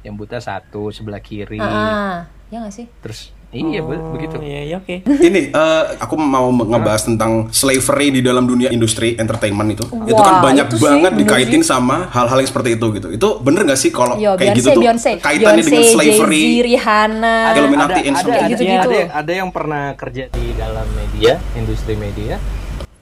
Yang 0.00 0.14
buta 0.16 0.38
satu 0.40 0.82
sebelah 0.88 1.20
kiri. 1.20 1.60
Ah, 1.60 2.32
ya 2.48 2.64
nggak 2.64 2.72
sih? 2.72 2.88
Terus 3.04 3.35
iya 3.58 3.80
be- 3.80 4.06
begitu. 4.10 4.34
Oh, 4.34 4.42
iya, 4.42 4.60
iya 4.62 4.76
oke. 4.76 4.94
Ini 5.02 5.40
eh, 5.48 5.82
aku 5.96 6.14
mau 6.14 6.48
ngebahas 6.48 7.02
tentang 7.04 7.32
slavery 7.50 8.10
di 8.10 8.20
dalam 8.20 8.44
dunia 8.44 8.68
industri 8.68 9.14
entertainment 9.14 9.72
itu. 9.72 9.84
itu 10.04 10.16
kan 10.16 10.40
banyak 10.40 10.66
itu 10.66 10.76
sih 10.76 10.82
banget 10.82 11.10
bener 11.10 11.20
dikaitin 11.22 11.62
sama 11.62 12.08
hal-hal 12.08 12.36
yang 12.36 12.46
seperti 12.46 12.70
itu 12.72 12.86
gitu. 12.92 13.08
Itu 13.10 13.28
bener 13.38 13.64
gak 13.64 13.76
sih 13.76 13.88
kalau 13.88 14.16
Yo, 14.16 14.32
kayak 14.32 14.52
Beyonce, 14.52 14.58
gitu 14.58 14.68
tuh 14.70 14.82
Beyonce, 14.82 15.10
kaitannya 15.18 15.44
Beyonce, 15.58 15.70
dengan 15.70 15.92
slavery? 15.92 16.42
Jay-Z, 16.42 16.64
Rihanna. 16.66 17.36
Illuminati 17.52 17.92
ada, 17.92 18.00
and 18.02 18.08
ada, 18.10 18.20
something. 18.20 18.36
ada, 18.38 18.50
Gitu-gitu. 18.50 18.88
ada, 18.88 19.00
ada 19.14 19.32
yang 19.32 19.48
pernah 19.50 19.84
kerja 19.92 20.24
di 20.28 20.46
dalam 20.52 20.86
media, 20.92 21.32
industri 21.52 21.94
media. 21.94 22.36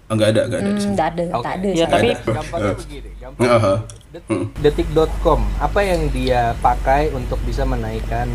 Enggak 0.04 0.28
ada, 0.30 0.40
enggak 0.44 0.58
ada 0.58 0.64
di 0.64 0.70
Hmm, 0.70 0.78
sini. 0.78 0.92
nggak 0.92 1.08
ada, 1.08 1.22
nggak 1.24 1.54
ada. 1.54 1.66
Iya, 1.66 1.74
saya. 1.80 1.90
tapi 1.90 2.08
Gampangnya 2.28 2.68
Eh. 2.68 2.76
begini, 2.76 3.10
gampang. 3.16 3.44
Heeh. 3.44 3.76
Detik- 4.14 4.52
Detik.com, 4.60 5.40
apa 5.58 5.80
yang 5.80 6.06
dia 6.08 6.42
pakai 6.60 7.10
untuk 7.10 7.40
bisa 7.42 7.64
menaikkan 7.64 8.28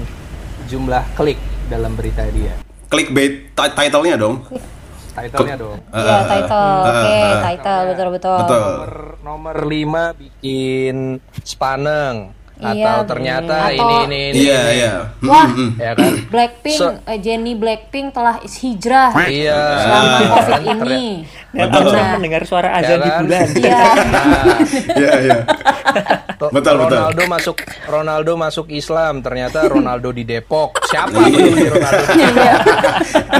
jumlah 0.65 1.01
klik 1.13 1.39
dalam 1.69 1.93
berita 1.93 2.25
dia? 2.27 2.57
Clickbait 2.85 3.53
ti- 3.53 3.75
title-nya 3.75 4.17
dong. 4.17 4.41
Title-nya 5.09 5.55
dong. 5.55 5.77
Iya, 5.89 6.17
title. 6.25 6.73
Oke, 6.81 7.17
title 7.43 7.81
betul 7.87 8.07
betul. 8.11 8.37
Betul. 8.39 8.59
Nomor 8.59 8.89
nomor 9.21 9.55
5 9.61 10.03
bikin 10.15 10.95
spaneng 11.43 12.33
atau 12.55 12.75
Iya, 12.75 13.07
ternyata 13.07 13.55
atau- 13.63 13.71
ini 13.71 13.95
ini 14.03 14.19
ini. 14.27 14.39
Iya, 14.41 14.59
ini. 14.59 14.73
iya. 14.75 14.93
Hmm, 15.15 15.29
Wah, 15.29 15.47
hmm. 15.47 15.69
Ya 15.77 15.91
kan? 15.93 16.11
Blackpink, 16.27 16.75
So- 16.75 16.99
eh, 17.05 17.17
Jenny 17.17 17.53
Blackpink 17.53 18.07
telah 18.11 18.35
hijrah 18.41 19.11
Iya. 19.21 19.59
selama 19.79 20.17
COVID 20.19 20.59
Kan? 20.59 20.77
ini. 20.83 21.05
Dan 21.49 21.67
sedang 21.71 22.09
mendengar 22.15 22.41
suara 22.43 22.69
Ya 22.69 22.79
azan 22.83 22.97
di 22.97 23.07
kan? 23.07 23.21
bulan. 23.21 23.47
Iya. 23.53 23.69
Nah, 23.71 23.95
Iya, 24.99 25.13
iya. 25.19 25.39
Betul, 26.47 26.73
betul. 26.79 26.95
Ronaldo 26.95 27.23
masuk 27.27 27.55
Ronaldo 27.83 28.31
masuk 28.33 28.65
Islam, 28.69 29.19
ternyata 29.19 29.67
Ronaldo 29.67 30.09
di 30.09 30.23
Depok. 30.23 30.79
Siapa 30.85 31.11
Iya. 31.19 31.35
yang 31.35 31.51
beli 31.51 31.67
Ronaldo? 31.67 32.03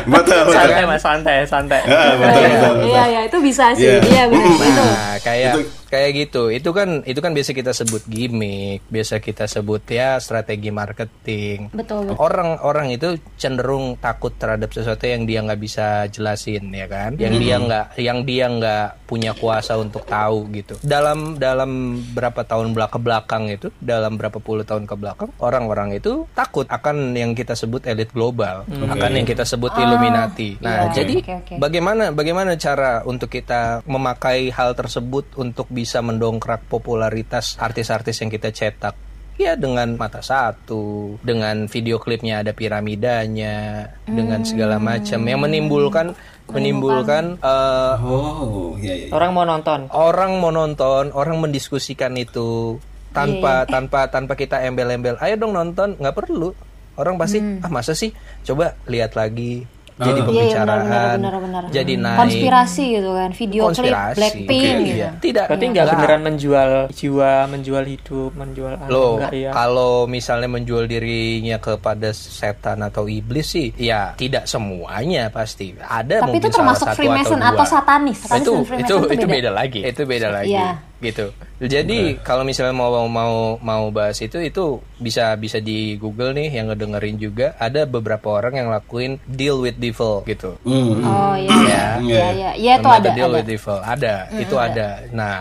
Betul, 0.06 0.40
betul. 0.44 0.56
Santai 0.60 0.84
mas, 0.84 1.02
santai, 1.02 1.36
santai. 1.46 1.82
Ah, 1.86 2.14
betul, 2.14 2.42
betul, 2.44 2.72
betul. 2.76 2.88
Iya, 2.90 3.04
iya, 3.08 3.22
itu 3.24 3.38
bisa 3.40 3.66
sih. 3.72 3.88
Iya. 3.88 4.00
Iya, 4.04 4.24
benar 4.28 4.52
itu. 4.52 4.84
Nah, 4.84 5.16
kayak 5.24 5.54
Itu- 5.56 5.66
kayak 5.90 6.30
gitu. 6.30 6.54
Itu 6.54 6.70
kan 6.74 7.02
itu 7.06 7.20
kan 7.22 7.34
biasa 7.34 7.52
kita 7.54 7.74
sebut 7.74 8.06
gimmick, 8.06 8.86
biasa 8.90 9.18
kita 9.22 9.50
sebut 9.50 9.82
ya 9.90 10.22
strategi 10.22 10.70
marketing. 10.70 11.74
Betul, 11.74 12.14
betul. 12.14 12.22
Orang-orang 12.22 12.94
itu 12.94 13.18
cenderung 13.38 13.98
takut 13.98 14.34
terhadap 14.38 14.70
sesuatu 14.70 15.06
yang 15.10 15.26
dia 15.26 15.42
nggak 15.42 15.62
bisa 15.62 16.06
jelasin 16.14 16.70
ya 16.74 16.86
kan, 16.86 17.18
yang 17.18 17.36
dia 17.38 17.56
nggak 17.58 17.86
yang 17.98 18.22
dia 18.24 18.46
nggak 18.46 19.10
punya 19.10 19.34
kuasa 19.34 19.76
untuk 19.82 20.06
tahu 20.06 20.46
gitu. 20.54 20.78
Dalam 20.86 21.42
dalam 21.42 22.02
berapa 22.14 22.46
tahun 22.46 22.78
belak- 22.78 22.90
ke 22.90 22.98
belakang 22.98 23.54
itu, 23.54 23.70
dalam 23.78 24.18
berapa 24.18 24.42
puluh 24.42 24.66
tahun 24.66 24.90
ke 24.90 24.96
belakang, 24.98 25.30
orang-orang 25.38 25.94
itu 25.94 26.26
takut 26.34 26.66
akan 26.66 27.14
yang 27.14 27.38
kita 27.38 27.54
sebut 27.54 27.86
elit 27.86 28.10
global, 28.10 28.66
akan 28.66 29.12
yang 29.14 29.30
kita 29.30 29.46
sebut 29.46 29.70
Illuminati. 29.78 30.58
Nah, 30.58 30.90
iya. 30.90 31.02
jadi 31.02 31.14
Oke, 31.22 31.34
oke. 31.38 31.54
bagaimana 31.62 32.10
bagaimana 32.10 32.58
cara 32.58 33.06
untuk 33.06 33.30
kita 33.30 33.86
memakai 33.86 34.50
hal 34.50 34.74
tersebut 34.74 35.38
untuk 35.38 35.70
bisa 35.80 36.04
mendongkrak 36.04 36.68
popularitas 36.68 37.56
artis-artis 37.56 38.20
yang 38.20 38.28
kita 38.28 38.52
cetak? 38.52 38.96
Ya 39.40 39.56
dengan 39.56 39.96
mata 39.96 40.20
satu, 40.20 41.16
dengan 41.24 41.72
video 41.72 41.96
klipnya 41.96 42.44
ada 42.44 42.52
piramidanya, 42.52 43.88
dengan 44.04 44.44
segala 44.44 44.76
macam 44.84 45.24
yang 45.24 45.40
menimbulkan 45.40 46.12
menimbulkan 46.52 47.40
eh, 47.40 47.96
Oh, 48.04 48.76
iya, 48.76 49.08
iya. 49.08 49.10
Orang 49.16 49.32
mau 49.32 49.48
nonton. 49.48 49.88
orang 49.96 50.44
mau 50.44 50.52
nonton, 50.52 51.16
orang 51.16 51.40
mendiskusikan 51.40 52.20
itu 52.20 52.84
tanpa 53.16 53.64
tanpa 53.64 54.12
tanpa 54.12 54.36
kita 54.36 54.60
embel-embel. 54.60 55.16
Ayo 55.24 55.40
dong 55.40 55.56
nonton, 55.56 55.96
nggak 55.96 56.16
perlu. 56.20 56.52
Orang 57.00 57.16
pasti 57.16 57.40
ah 57.40 57.72
masa 57.72 57.96
sih? 57.96 58.12
Coba 58.44 58.76
lihat 58.92 59.16
lagi 59.16 59.64
jadi 60.00 60.10
Iya, 60.10 60.16
iya, 60.16 60.24
pembicaraan, 60.24 60.80
benar, 60.80 61.12
benar, 61.12 61.18
benar, 61.20 61.62
benar. 61.68 61.74
jadi 61.76 61.94
naik 62.00 62.20
konspirasi 62.24 62.84
gitu 62.96 63.10
kan 63.12 63.30
video 63.36 63.62
klip 63.62 63.68
konspirasi. 63.76 64.16
Blackpink 64.16 64.64
Oke, 64.64 64.80
gitu 64.80 64.98
Iya. 65.00 65.10
Tidak. 65.20 65.46
Berarti 65.52 65.66
nggak 65.70 65.86
beneran 65.92 66.22
menjual 66.24 66.70
jiwa, 66.96 67.34
menjual 67.52 67.84
hidup, 67.84 68.32
menjual 68.34 68.72
Loh, 68.88 69.12
enggak 69.20 69.32
ya? 69.36 69.52
kalau 69.52 69.94
misalnya 70.08 70.50
menjual 70.50 70.84
dirinya 70.88 71.58
kepada 71.60 72.10
setan 72.16 72.80
atau 72.80 73.12
iblis 73.12 73.48
sih, 73.52 73.76
ya 73.76 74.16
tidak 74.16 74.48
semuanya 74.48 75.28
pasti. 75.30 75.76
Ada 75.76 76.24
tapi 76.24 76.40
itu 76.40 76.48
mungkin 76.48 76.52
salah 76.52 76.56
termasuk 76.56 76.88
satu 76.88 76.98
Freemason 77.00 77.40
atau, 77.44 77.52
atau 77.60 77.66
satanis 77.68 78.18
satanis 78.24 78.44
itu 78.48 78.54
itu 78.80 78.96
itu 78.96 78.96
itu 79.20 79.26
beda. 79.28 79.52
lagi. 79.52 79.82
Itu 79.84 80.02
beda 80.08 80.28
lagi. 80.32 80.56
Iya. 80.56 80.89
Gitu. 81.00 81.32
Jadi 81.58 82.20
kalau 82.20 82.44
misalnya 82.44 82.72
mau 82.72 82.92
mau 83.08 83.56
mau 83.58 83.84
bahas 83.88 84.20
itu 84.20 84.36
itu 84.38 84.64
bisa 84.96 85.32
bisa 85.34 85.58
di 85.58 85.96
Google 85.96 86.32
nih 86.32 86.52
yang 86.52 86.68
ngedengerin 86.68 87.16
juga 87.16 87.56
ada 87.56 87.84
beberapa 87.84 88.28
orang 88.30 88.56
yang 88.56 88.68
lakuin 88.68 89.16
deal 89.24 89.60
with 89.60 89.76
devil 89.76 90.20
gitu. 90.24 90.60
Hmm. 90.62 91.00
oh 91.00 91.36
iya 91.36 91.56
Ya. 91.56 91.84
iya 91.98 92.26
iya 92.30 92.52
iya 92.54 92.72
itu 92.76 92.84
Namanya 92.84 93.00
ada 93.02 93.10
deal 93.14 93.28
ada 93.28 93.36
with 93.36 93.48
devil. 93.48 93.78
Ada, 93.80 94.14
itu 94.36 94.56
ada. 94.56 94.88
Nah, 95.10 95.36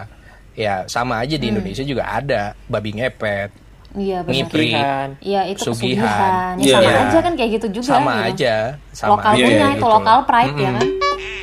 ya 0.55 0.87
sama 0.87 1.21
aja 1.21 1.35
di 1.35 1.47
Indonesia 1.49 1.83
juga 1.83 2.07
ada 2.07 2.55
babi 2.67 2.91
ngepet, 2.93 3.51
iya 3.95 4.23
ngipri, 4.23 4.75
iya 5.21 5.41
itu 5.47 5.59
Sugihan. 5.65 6.55
kesugihan 6.55 6.55
ya 6.55 6.63
Iya, 6.63 6.75
sama 6.77 6.87
iya. 6.87 6.99
aja 7.03 7.19
kan 7.19 7.33
kayak 7.35 7.51
gitu 7.53 7.67
juga 7.79 7.87
sama 7.89 8.15
gitu. 8.15 8.27
aja, 8.31 8.55
sama 8.91 9.11
lokal 9.15 9.31
aja 9.31 9.39
Iya, 9.39 9.47
punya 9.47 9.55
iya, 9.57 9.67
itu 9.69 9.79
gitu. 9.79 9.87
lokal 9.91 10.19
pride 10.23 10.55
ya 10.57 10.71
kan 10.75 10.89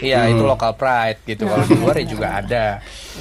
Iya, 0.06 0.30
itu 0.30 0.44
local 0.46 0.74
pride 0.76 1.20
gitu. 1.26 1.44
Kalau 1.46 1.65
di 1.65 1.76
luar 1.76 1.96
ya 1.98 2.06
juga 2.06 2.28
ada. 2.38 2.65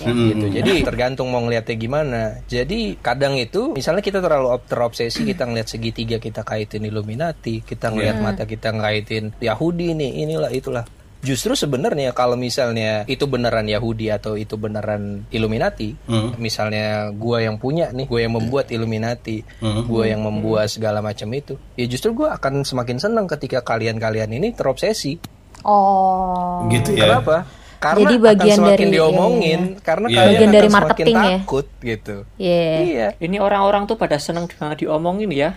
gitu. 0.04 0.46
Jadi 0.50 0.72
tergantung 0.82 1.30
mau 1.30 1.40
ngeliatnya 1.40 1.76
gimana. 1.76 2.20
Jadi 2.44 2.98
kadang 2.98 3.34
itu 3.34 3.72
misalnya 3.72 4.02
kita 4.02 4.18
terlalu 4.18 4.52
op- 4.52 4.66
terobsesi 4.66 5.24
kita 5.24 5.46
ngeliat 5.46 5.66
segitiga 5.66 6.16
kita 6.18 6.42
kaitin 6.42 6.84
Illuminati, 6.84 7.62
kita 7.62 7.88
ngeliat 7.88 8.16
mata 8.20 8.44
kita 8.44 8.68
ngaitin 8.70 9.32
Yahudi 9.38 9.94
nih, 9.94 10.10
inilah 10.22 10.50
itulah. 10.50 10.84
Justru 11.24 11.56
sebenarnya 11.56 12.12
kalau 12.12 12.36
misalnya 12.36 13.08
itu 13.08 13.24
beneran 13.24 13.64
Yahudi 13.64 14.12
atau 14.12 14.36
itu 14.36 14.60
beneran 14.60 15.24
Illuminati, 15.32 15.96
misalnya 16.36 17.08
gua 17.10 17.40
yang 17.40 17.56
punya 17.56 17.88
nih, 17.88 18.04
gua 18.04 18.20
yang 18.20 18.36
membuat 18.36 18.68
Illuminati, 18.68 19.40
gua 19.88 20.04
yang 20.04 20.20
membuat 20.20 20.68
segala 20.68 21.00
macam 21.00 21.32
itu, 21.32 21.56
ya 21.74 21.88
justru 21.88 22.12
gua 22.12 22.36
akan 22.36 22.60
semakin 22.60 23.00
senang 23.00 23.24
ketika 23.24 23.64
kalian-kalian 23.64 24.36
ini 24.36 24.52
terobsesi. 24.52 25.16
Oh 25.62 26.66
Gitu 26.66 26.90
ya. 26.92 27.14
Kenapa? 27.14 27.46
Karena 27.78 28.00
Jadi 28.00 28.14
bagian 28.16 28.56
akan 28.56 28.60
semakin 28.64 28.80
dari- 28.80 28.94
diomongin 28.96 29.60
iya, 29.68 29.84
karena 29.84 30.06
Iya. 30.08 30.16
kalian 30.16 30.32
Bagian 30.32 30.48
akan 30.48 30.56
dari 30.56 30.68
marketing 30.72 31.14
ya. 31.14 31.24
takut 31.36 31.66
gitu. 31.78 32.16
iya 32.34 32.64
Iya. 32.80 33.08
Ini 33.20 33.36
orang-orang 33.38 33.82
tuh 33.84 33.94
pada 33.94 34.16
seneng 34.16 34.48
banget 34.48 34.78
diomongin 34.80 35.28
ya. 35.28 35.50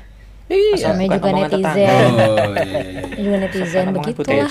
Iya. 0.47 0.91
bukan 0.91 1.07
juga 1.09 1.29
netizen. 1.33 1.87
Oh, 1.87 2.35
iya, 2.51 2.63
iya, 2.63 2.79
iya. 2.83 3.01
juga 3.15 3.37
netizen 3.39 3.85
begitu 3.91 4.19
lah 4.23 4.47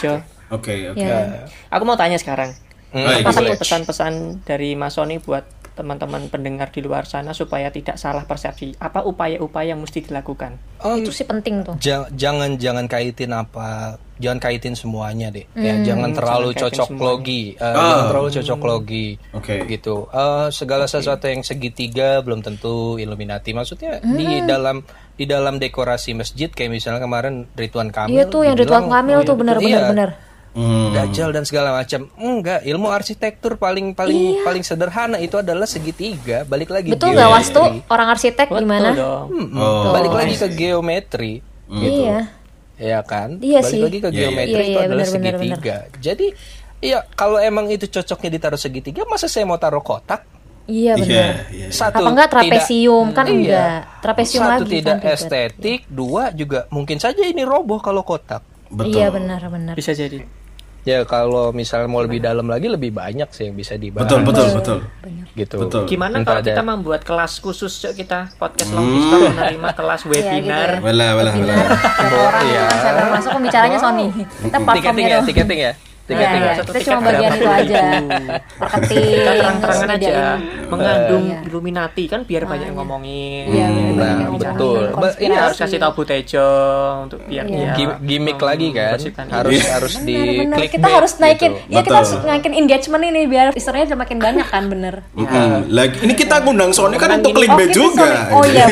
Oke, 0.46 0.74
oke. 0.88 1.00
ya 1.00 1.48
Aku 1.68 1.82
mau 1.82 1.96
tanya 1.96 2.16
sekarang. 2.16 2.54
Hmm, 2.94 3.02
Apa 3.02 3.34
pesan-pesan 3.58 4.12
dari 4.46 4.72
Mas 4.72 4.94
Sony 4.94 5.18
buat 5.18 5.44
teman-teman 5.76 6.32
pendengar 6.32 6.72
di 6.72 6.80
luar 6.80 7.04
sana 7.04 7.36
supaya 7.36 7.68
tidak 7.68 8.00
salah 8.00 8.24
persepsi? 8.24 8.72
Apa 8.80 9.04
upaya-upaya 9.04 9.76
yang 9.76 9.84
mesti 9.84 10.00
dilakukan? 10.00 10.56
Om, 10.80 11.04
itu 11.04 11.12
sih 11.12 11.28
penting 11.28 11.60
tuh. 11.60 11.76
ja- 11.78 12.08
jangan 12.12 12.56
jangan 12.56 12.88
kaitin 12.88 13.32
apa 13.32 13.96
jangan 14.16 14.40
kaitin 14.40 14.72
semuanya 14.72 15.28
deh 15.28 15.44
ya 15.52 15.76
jangan 15.84 16.12
terlalu 16.12 16.52
Jangan 16.52 16.62
cocok 16.72 16.88
semuanya. 16.88 17.04
logi 17.04 17.42
Eh, 17.52 17.72
jangan 17.76 18.04
terlalu 18.08 18.28
cocok 18.32 18.60
logi 18.64 19.06
Oke. 19.36 19.54
gitu. 19.68 19.96
Eh, 20.08 20.48
segala 20.48 20.84
sesuatu 20.88 21.24
yang 21.28 21.44
segitiga 21.44 22.24
belum 22.24 22.40
tentu 22.40 22.96
Illuminati. 22.96 23.52
Maksudnya 23.52 24.00
di 24.00 24.40
dalam 24.48 24.80
di 25.16 25.24
dalam 25.24 25.56
dekorasi 25.56 26.12
masjid 26.12 26.48
kayak 26.52 26.72
misalnya 26.72 27.00
kemarin 27.00 27.48
Ridwan 27.56 27.88
Kamil 27.88 28.16
iya 28.16 28.24
tuh 28.28 28.44
yang 28.44 28.56
Ridwan 28.56 28.84
dibilang, 28.84 29.00
Kamil 29.00 29.16
oh, 29.16 29.24
tuh 29.24 29.34
iya, 29.64 29.80
benar 29.88 30.10
Iya. 30.56 30.64
Hmm. 30.66 30.88
Dajjal 30.90 31.30
dan 31.30 31.44
segala 31.44 31.68
macam 31.70 32.08
enggak 32.16 32.64
ilmu 32.64 32.88
arsitektur 32.88 33.54
paling 33.56 33.92
paling 33.92 34.40
paling 34.40 34.62
sederhana 34.62 35.18
itu 35.18 35.36
adalah 35.36 35.64
segitiga 35.64 36.42
balik 36.42 36.70
lagi 36.70 36.88
Iya. 36.88 36.94
betul 36.96 37.08
nggak 37.10 37.20
geometri. 37.22 37.44
wastu 37.44 37.62
orang 37.86 38.08
arsitek 38.10 38.46
Betul 38.46 38.60
gimana 38.62 38.88
dong. 38.90 39.24
Hmm, 39.28 39.48
Oh. 39.54 39.92
balik 39.92 40.12
lagi 40.12 40.34
ke 40.34 40.48
geometri 40.48 41.32
gitu 41.68 42.00
iya 42.02 42.18
ya 42.74 43.00
kan 43.02 43.36
Iya 43.36 43.60
balik 43.60 43.68
sih. 43.68 43.80
lagi 43.82 43.98
ke 43.98 44.06
Iya, 44.06 44.10
iya. 44.10 44.20
geometri 44.22 44.48
Iya, 44.48 44.62
itu 44.62 44.70
iya, 44.70 44.80
adalah 44.82 44.96
benar, 45.02 45.12
segitiga 45.12 45.76
jadi 45.98 46.26
Iya, 46.78 46.98
kalau 47.10 47.36
emang 47.38 47.68
itu 47.68 47.86
cocoknya 47.86 48.30
ditaruh 48.30 48.60
segitiga, 48.60 49.00
masa 49.06 49.26
saya 49.26 49.44
mau 49.44 49.56
taruh 49.56 49.80
kotak? 49.80 50.28
iya 50.66 50.92
Iya, 50.92 50.94
benar 50.94 51.34
iya. 51.50 51.66
Satu, 51.70 52.00
apa 52.00 52.08
enggak 52.10 52.28
trapesium 52.30 53.06
kan 53.10 53.24
tidak- 53.24 53.32
enggak 53.34 53.78
trapesium 53.98 54.42
Satu 54.42 54.52
lagi 54.54 54.70
tidak 54.74 54.84
kan 54.94 55.00
ribet. 55.02 55.16
estetik, 55.16 55.80
dua 55.86 56.22
juga 56.32 56.64
mungkin 56.68 56.96
saja 56.96 57.22
ini 57.22 57.42
roboh 57.42 57.76
kalau 57.78 58.00
kotak. 58.02 58.40
Betul. 58.66 58.92
iya 58.92 59.08
benar 59.08 59.40
benar 59.46 59.72
Bisa 59.72 59.92
jadi. 59.92 60.20
Ya 60.86 61.02
kalau 61.02 61.50
misalnya 61.50 61.90
mau 61.90 61.98
lebih 61.98 62.22
dalam 62.22 62.46
lagi 62.46 62.70
lebih 62.70 62.94
banyak 62.94 63.26
sih 63.34 63.50
yang 63.50 63.58
bisa 63.58 63.74
dibahas. 63.74 64.06
Betul, 64.06 64.22
betul, 64.22 64.46
betul. 64.54 64.78
Gitu. 65.34 65.56
Betul. 65.66 65.82
Gimana 65.90 66.22
Entah 66.22 66.38
kalau 66.38 66.46
kita 66.46 66.62
membuat 66.62 67.02
kelas 67.02 67.42
khusus 67.42 67.74
Cok, 67.82 67.92
kita 67.98 68.18
podcast 68.38 68.70
long 68.70 68.86
distance 68.86 69.34
menerima 69.34 69.70
kelas 69.74 70.00
webinar. 70.06 70.68
Wala, 70.78 71.18
wala, 71.18 71.30
wala. 71.34 71.54
Orang 72.06 72.46
Iya. 72.46 72.64
saya 72.70 72.92
baru 72.94 73.08
masuk 73.18 73.30
pembicaranya 73.34 73.78
Sony 73.82 74.06
kita 74.14 74.22
Tiketing 74.38 74.62
platformnya 74.62 75.04
ya, 75.04 75.16
dong 75.18 75.26
tiketing 75.26 75.60
ya. 75.60 75.72
Ya, 76.06 76.14
Tiketing 76.14 76.38
ya. 76.40 76.52
Satu 76.54 76.70
kita 76.70 76.80
cuma 76.86 77.00
bagian 77.02 77.30
itu 77.34 77.46
aja 77.48 77.80
marketing 78.56 79.02
Kita 79.10 79.32
terang-terangan 79.34 79.88
aja 79.90 80.14
mengandung 80.66 81.24
Iya. 81.26 81.38
Illuminati 81.42 82.04
kan 82.06 82.20
biar 82.22 82.42
banyak 82.44 82.66
yang 82.68 82.78
ngomongin. 82.78 83.44
Iya, 83.48 83.66
benar, 83.66 83.90
Nah, 83.90 84.06
banyak 84.06 84.22
yang 84.22 84.34
betul. 84.38 84.82
ini 85.18 85.34
harus 85.34 85.56
kasih 85.56 85.78
tahu 85.78 85.92
Bu 85.92 86.02
Tejo 86.04 86.48
untuk 87.02 87.20
biar 87.26 87.44
Iya. 87.44 87.50
dia 87.50 87.74
Gim- 87.74 87.98
gimmick 88.00 88.38
lagi 88.38 88.68
kan 89.10 89.26
harus 89.28 89.50
ini. 89.52 89.66
harus 89.66 89.94
di 90.00 90.16
clickbait 90.46 90.68
kita 90.68 90.88
harus 90.88 91.12
naikin 91.18 91.50
gitu. 91.52 91.74
ya 91.74 91.80
kita 91.82 91.96
harus 91.96 92.12
naikin 92.22 92.52
engagement 92.54 93.02
ini 93.04 93.20
biar 93.26 93.46
udah 93.84 93.98
makin 93.98 94.18
banyak 94.20 94.46
kan 94.46 94.62
bener. 94.66 94.94
Lagi 95.68 95.96
ini 96.00 96.14
kita 96.14 96.38
ngundang 96.40 96.70
Sony 96.70 96.94
kan 96.96 97.18
untuk 97.18 97.34
clickbait 97.34 97.66
kita 97.66 97.74
juga. 97.74 98.30
Oh 98.30 98.46
iya 98.46 98.70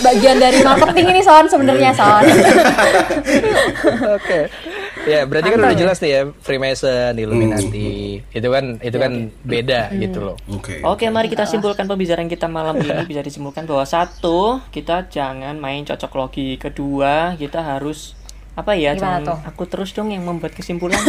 bagian 0.00 0.36
dari 0.36 0.60
marketing 0.60 1.06
ini 1.10 1.20
son 1.20 1.44
sebenarnya 1.46 1.90
son 1.92 2.22
Oke. 4.16 4.40
Ya, 5.04 5.28
berarti 5.28 5.48
kan 5.52 5.58
udah 5.60 5.76
jelas 5.76 5.98
nih 6.00 6.10
ya 6.10 6.22
Freemason, 6.40 7.12
Illuminati. 7.16 8.24
Itu 8.32 8.48
kan 8.48 8.80
itu 8.80 8.96
kan 8.96 9.12
beda 9.44 9.92
gitu 9.96 10.18
loh. 10.20 10.36
Oke. 10.48 10.80
Oke, 10.80 11.04
mari 11.12 11.28
kita 11.28 11.44
simpulkan 11.44 11.84
pembicaraan 11.84 12.28
kita 12.28 12.48
malam 12.48 12.80
ini 12.80 13.04
bisa 13.04 13.20
disimpulkan 13.20 13.68
bahwa 13.68 13.84
satu, 13.84 14.60
kita 14.72 15.12
jangan 15.12 15.60
main 15.60 15.84
cocok 15.84 16.12
logi. 16.16 16.56
Kedua, 16.56 17.36
kita 17.36 17.60
harus 17.60 18.16
apa 18.54 18.78
ya? 18.78 18.94
Gimana 18.94 19.18
tuh? 19.18 19.38
aku 19.42 19.66
terus 19.66 19.90
dong 19.90 20.14
yang 20.14 20.22
membuat 20.22 20.54
kesimpulan. 20.54 20.98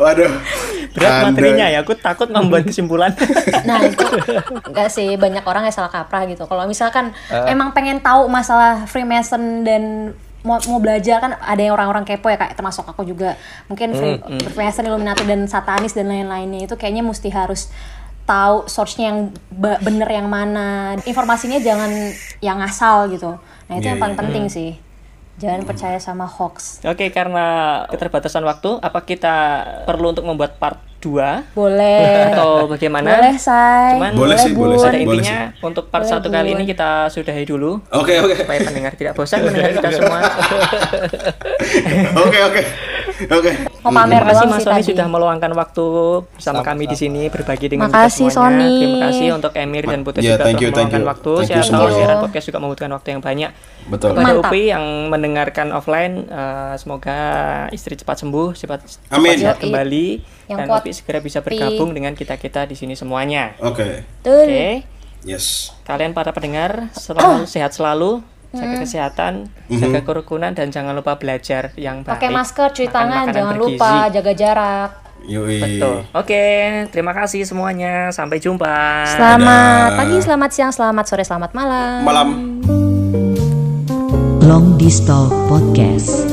Waduh. 0.00 0.32
Berat 0.96 1.10
Anda- 1.10 1.26
materinya 1.28 1.66
ya, 1.68 1.78
aku 1.84 1.92
takut 2.00 2.32
membuat 2.32 2.64
kesimpulan. 2.64 3.12
nah 3.68 3.84
itu 3.84 4.00
enggak 4.64 4.88
sih 4.88 5.12
banyak 5.20 5.44
orang 5.44 5.68
yang 5.68 5.74
salah 5.76 5.92
kaprah 5.92 6.24
gitu 6.24 6.48
kalau 6.48 6.64
misalkan 6.64 7.12
emang 7.50 7.76
pengen 7.76 8.00
tahu 8.00 8.30
masalah 8.32 8.88
Freemason 8.88 9.66
dan 9.66 10.14
mau, 10.44 10.60
mau 10.68 10.78
belajar 10.78 11.18
kan 11.18 11.32
ada 11.40 11.58
yang 11.58 11.72
orang-orang 11.72 12.04
kepo 12.04 12.28
ya 12.28 12.36
kayak 12.36 12.54
termasuk 12.54 12.84
aku 12.84 13.02
juga. 13.02 13.34
Mungkin 13.66 13.96
Free- 13.96 14.20
Freemason, 14.52 14.84
Illuminati 14.84 15.24
dan 15.24 15.48
Satanis 15.48 15.96
dan 15.96 16.12
lain-lainnya 16.12 16.68
itu 16.68 16.76
kayaknya 16.76 17.00
mesti 17.00 17.32
harus 17.32 17.72
tahu 18.24 18.68
source-nya 18.68 19.10
yang 19.12 19.18
bener 19.80 20.08
yang 20.08 20.28
mana. 20.28 21.00
Informasinya 21.04 21.56
jangan 21.60 21.90
yang 22.40 22.60
asal 22.60 23.08
gitu. 23.08 23.40
Nah 23.68 23.74
itu 23.80 23.88
Iya, 23.88 23.96
yang 23.96 24.00
paling 24.00 24.16
iya. 24.16 24.22
penting 24.22 24.44
sih. 24.52 24.70
Jangan 25.34 25.66
percaya 25.66 25.98
sama 25.98 26.30
hoax. 26.30 26.78
Oke, 26.86 27.10
karena 27.10 27.82
keterbatasan 27.90 28.46
waktu, 28.46 28.78
apa 28.78 29.02
kita 29.02 29.34
perlu 29.82 30.14
untuk 30.14 30.22
membuat 30.22 30.62
part 30.62 30.78
2 31.04 31.52
boleh 31.52 32.32
atau 32.32 32.64
bagaimana? 32.64 33.20
boleh 33.20 33.36
say 33.36 34.00
Cuman 34.00 34.16
Boleh 34.16 34.36
sih, 34.40 34.56
boleh. 34.56 34.80
Pada 34.80 34.96
sih. 34.96 35.04
Boleh 35.04 35.20
intinya 35.20 35.52
untuk 35.60 35.92
part 35.92 36.08
Boleh, 36.08 36.16
satu 36.16 36.32
kali 36.32 36.56
ini 36.56 36.64
kita 36.64 37.12
sudahi 37.12 37.44
dulu 37.44 37.76
Oke, 37.92 38.24
oke. 38.24 38.40
supaya 38.40 38.64
pendengar 38.64 38.96
tidak 38.96 39.12
bosan 39.12 39.44
mendengar 39.44 39.76
kita 39.76 39.92
semua. 39.92 40.24
Oke, 42.24 42.40
oke. 42.40 42.62
Oke. 43.14 43.50
mau 43.80 43.92
pamer 43.92 44.16
Terima 44.16 44.26
kasih 44.26 44.46
Mas 44.46 44.60
Sony 44.60 44.72
tadi 44.74 44.82
sudah 44.90 45.06
meluangkan 45.06 45.52
waktu 45.52 45.84
bersama 46.30 46.60
kami 46.60 46.84
di 46.84 46.96
sini 46.96 47.22
berbagi 47.28 47.66
dengan 47.68 47.86
Makasih, 47.86 48.26
kita 48.26 48.34
semuanya. 48.34 48.58
Sony. 48.58 48.74
Terima 48.76 48.98
kasih 49.04 49.26
untuk 49.32 49.52
Emir 49.54 49.84
dan 49.84 50.00
Putri 50.02 50.20
Ya, 50.20 50.34
juga 50.34 50.42
thank 50.42 50.56
telah 50.56 50.64
you, 50.64 50.68
thank 50.68 50.88
meluangkan 50.90 50.98
you. 50.98 51.08
waktu. 51.08 51.32
Thank 51.34 51.46
Saya 51.46 51.54
tahu 51.54 51.68
semua. 51.68 51.88
siaran 51.92 52.16
podcast 52.20 52.44
juga 52.44 52.58
membutuhkan 52.58 52.92
waktu 52.92 53.08
yang 53.10 53.22
banyak. 53.22 53.50
Betul. 53.84 54.08
Kepada 54.10 54.24
Mantap. 54.26 54.50
Upi 54.50 54.62
yang 54.66 54.84
mendengarkan 55.08 55.66
offline, 55.70 56.14
eh, 56.24 56.74
semoga 56.74 57.18
istri 57.70 57.94
cepat 57.94 58.16
sembuh, 58.18 58.48
cepat, 58.52 58.80
cepat 58.82 59.12
Amin. 59.12 59.36
sehat 59.36 59.58
kembali, 59.58 60.06
Yang 60.46 60.58
dan 60.58 60.66
kuat, 60.66 60.80
Upi 60.80 60.90
segera 60.90 61.18
bisa 61.20 61.38
bergabung 61.38 61.90
dengan 61.92 62.12
kita 62.12 62.34
kita 62.34 62.64
di 62.64 62.74
sini 62.74 62.94
semuanya. 62.94 63.54
Oke. 63.58 64.02
Tuh. 64.20 64.42
Oke, 64.42 64.82
Yes. 65.22 65.72
kalian 65.82 66.12
para 66.12 66.30
pendengar 66.30 66.90
selalu 66.92 67.44
sehat 67.52 67.70
selalu, 67.70 68.20
jaga 68.54 68.76
kesehatan, 68.80 69.32
jaga 69.68 70.00
kerukunan 70.06 70.54
dan 70.54 70.70
jangan 70.70 70.94
lupa 70.94 71.18
belajar 71.18 71.74
yang 71.74 72.06
baik. 72.06 72.16
pakai 72.16 72.30
masker 72.30 72.68
cuci 72.70 72.86
Makan 72.86 72.94
tangan 72.94 73.24
jangan 73.34 73.54
bergizi. 73.58 73.74
lupa 73.76 73.92
jaga 74.10 74.32
jarak 74.32 74.90
Yoi. 75.24 75.56
Betul. 75.56 76.04
Oke, 76.12 76.44
terima 76.92 77.16
kasih 77.16 77.48
semuanya. 77.48 78.12
Sampai 78.12 78.36
jumpa. 78.44 79.08
selamat 79.08 79.96
pagi 79.96 80.16
selamat 80.20 80.50
siang 80.52 80.72
selamat 80.72 81.04
sore 81.08 81.24
selamat 81.24 81.50
malam 81.56 82.04
Malam. 82.04 82.28
Long 84.44 84.76
Distal 84.76 85.32
Podcast. 85.48 86.28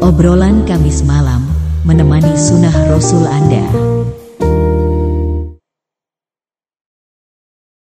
Obrolan 0.00 0.64
Kamis 0.64 1.04
malam 1.04 1.44
menemani 1.84 2.32
sunnah 2.32 2.72
Rasul 2.88 3.28
Anda. 3.28 4.23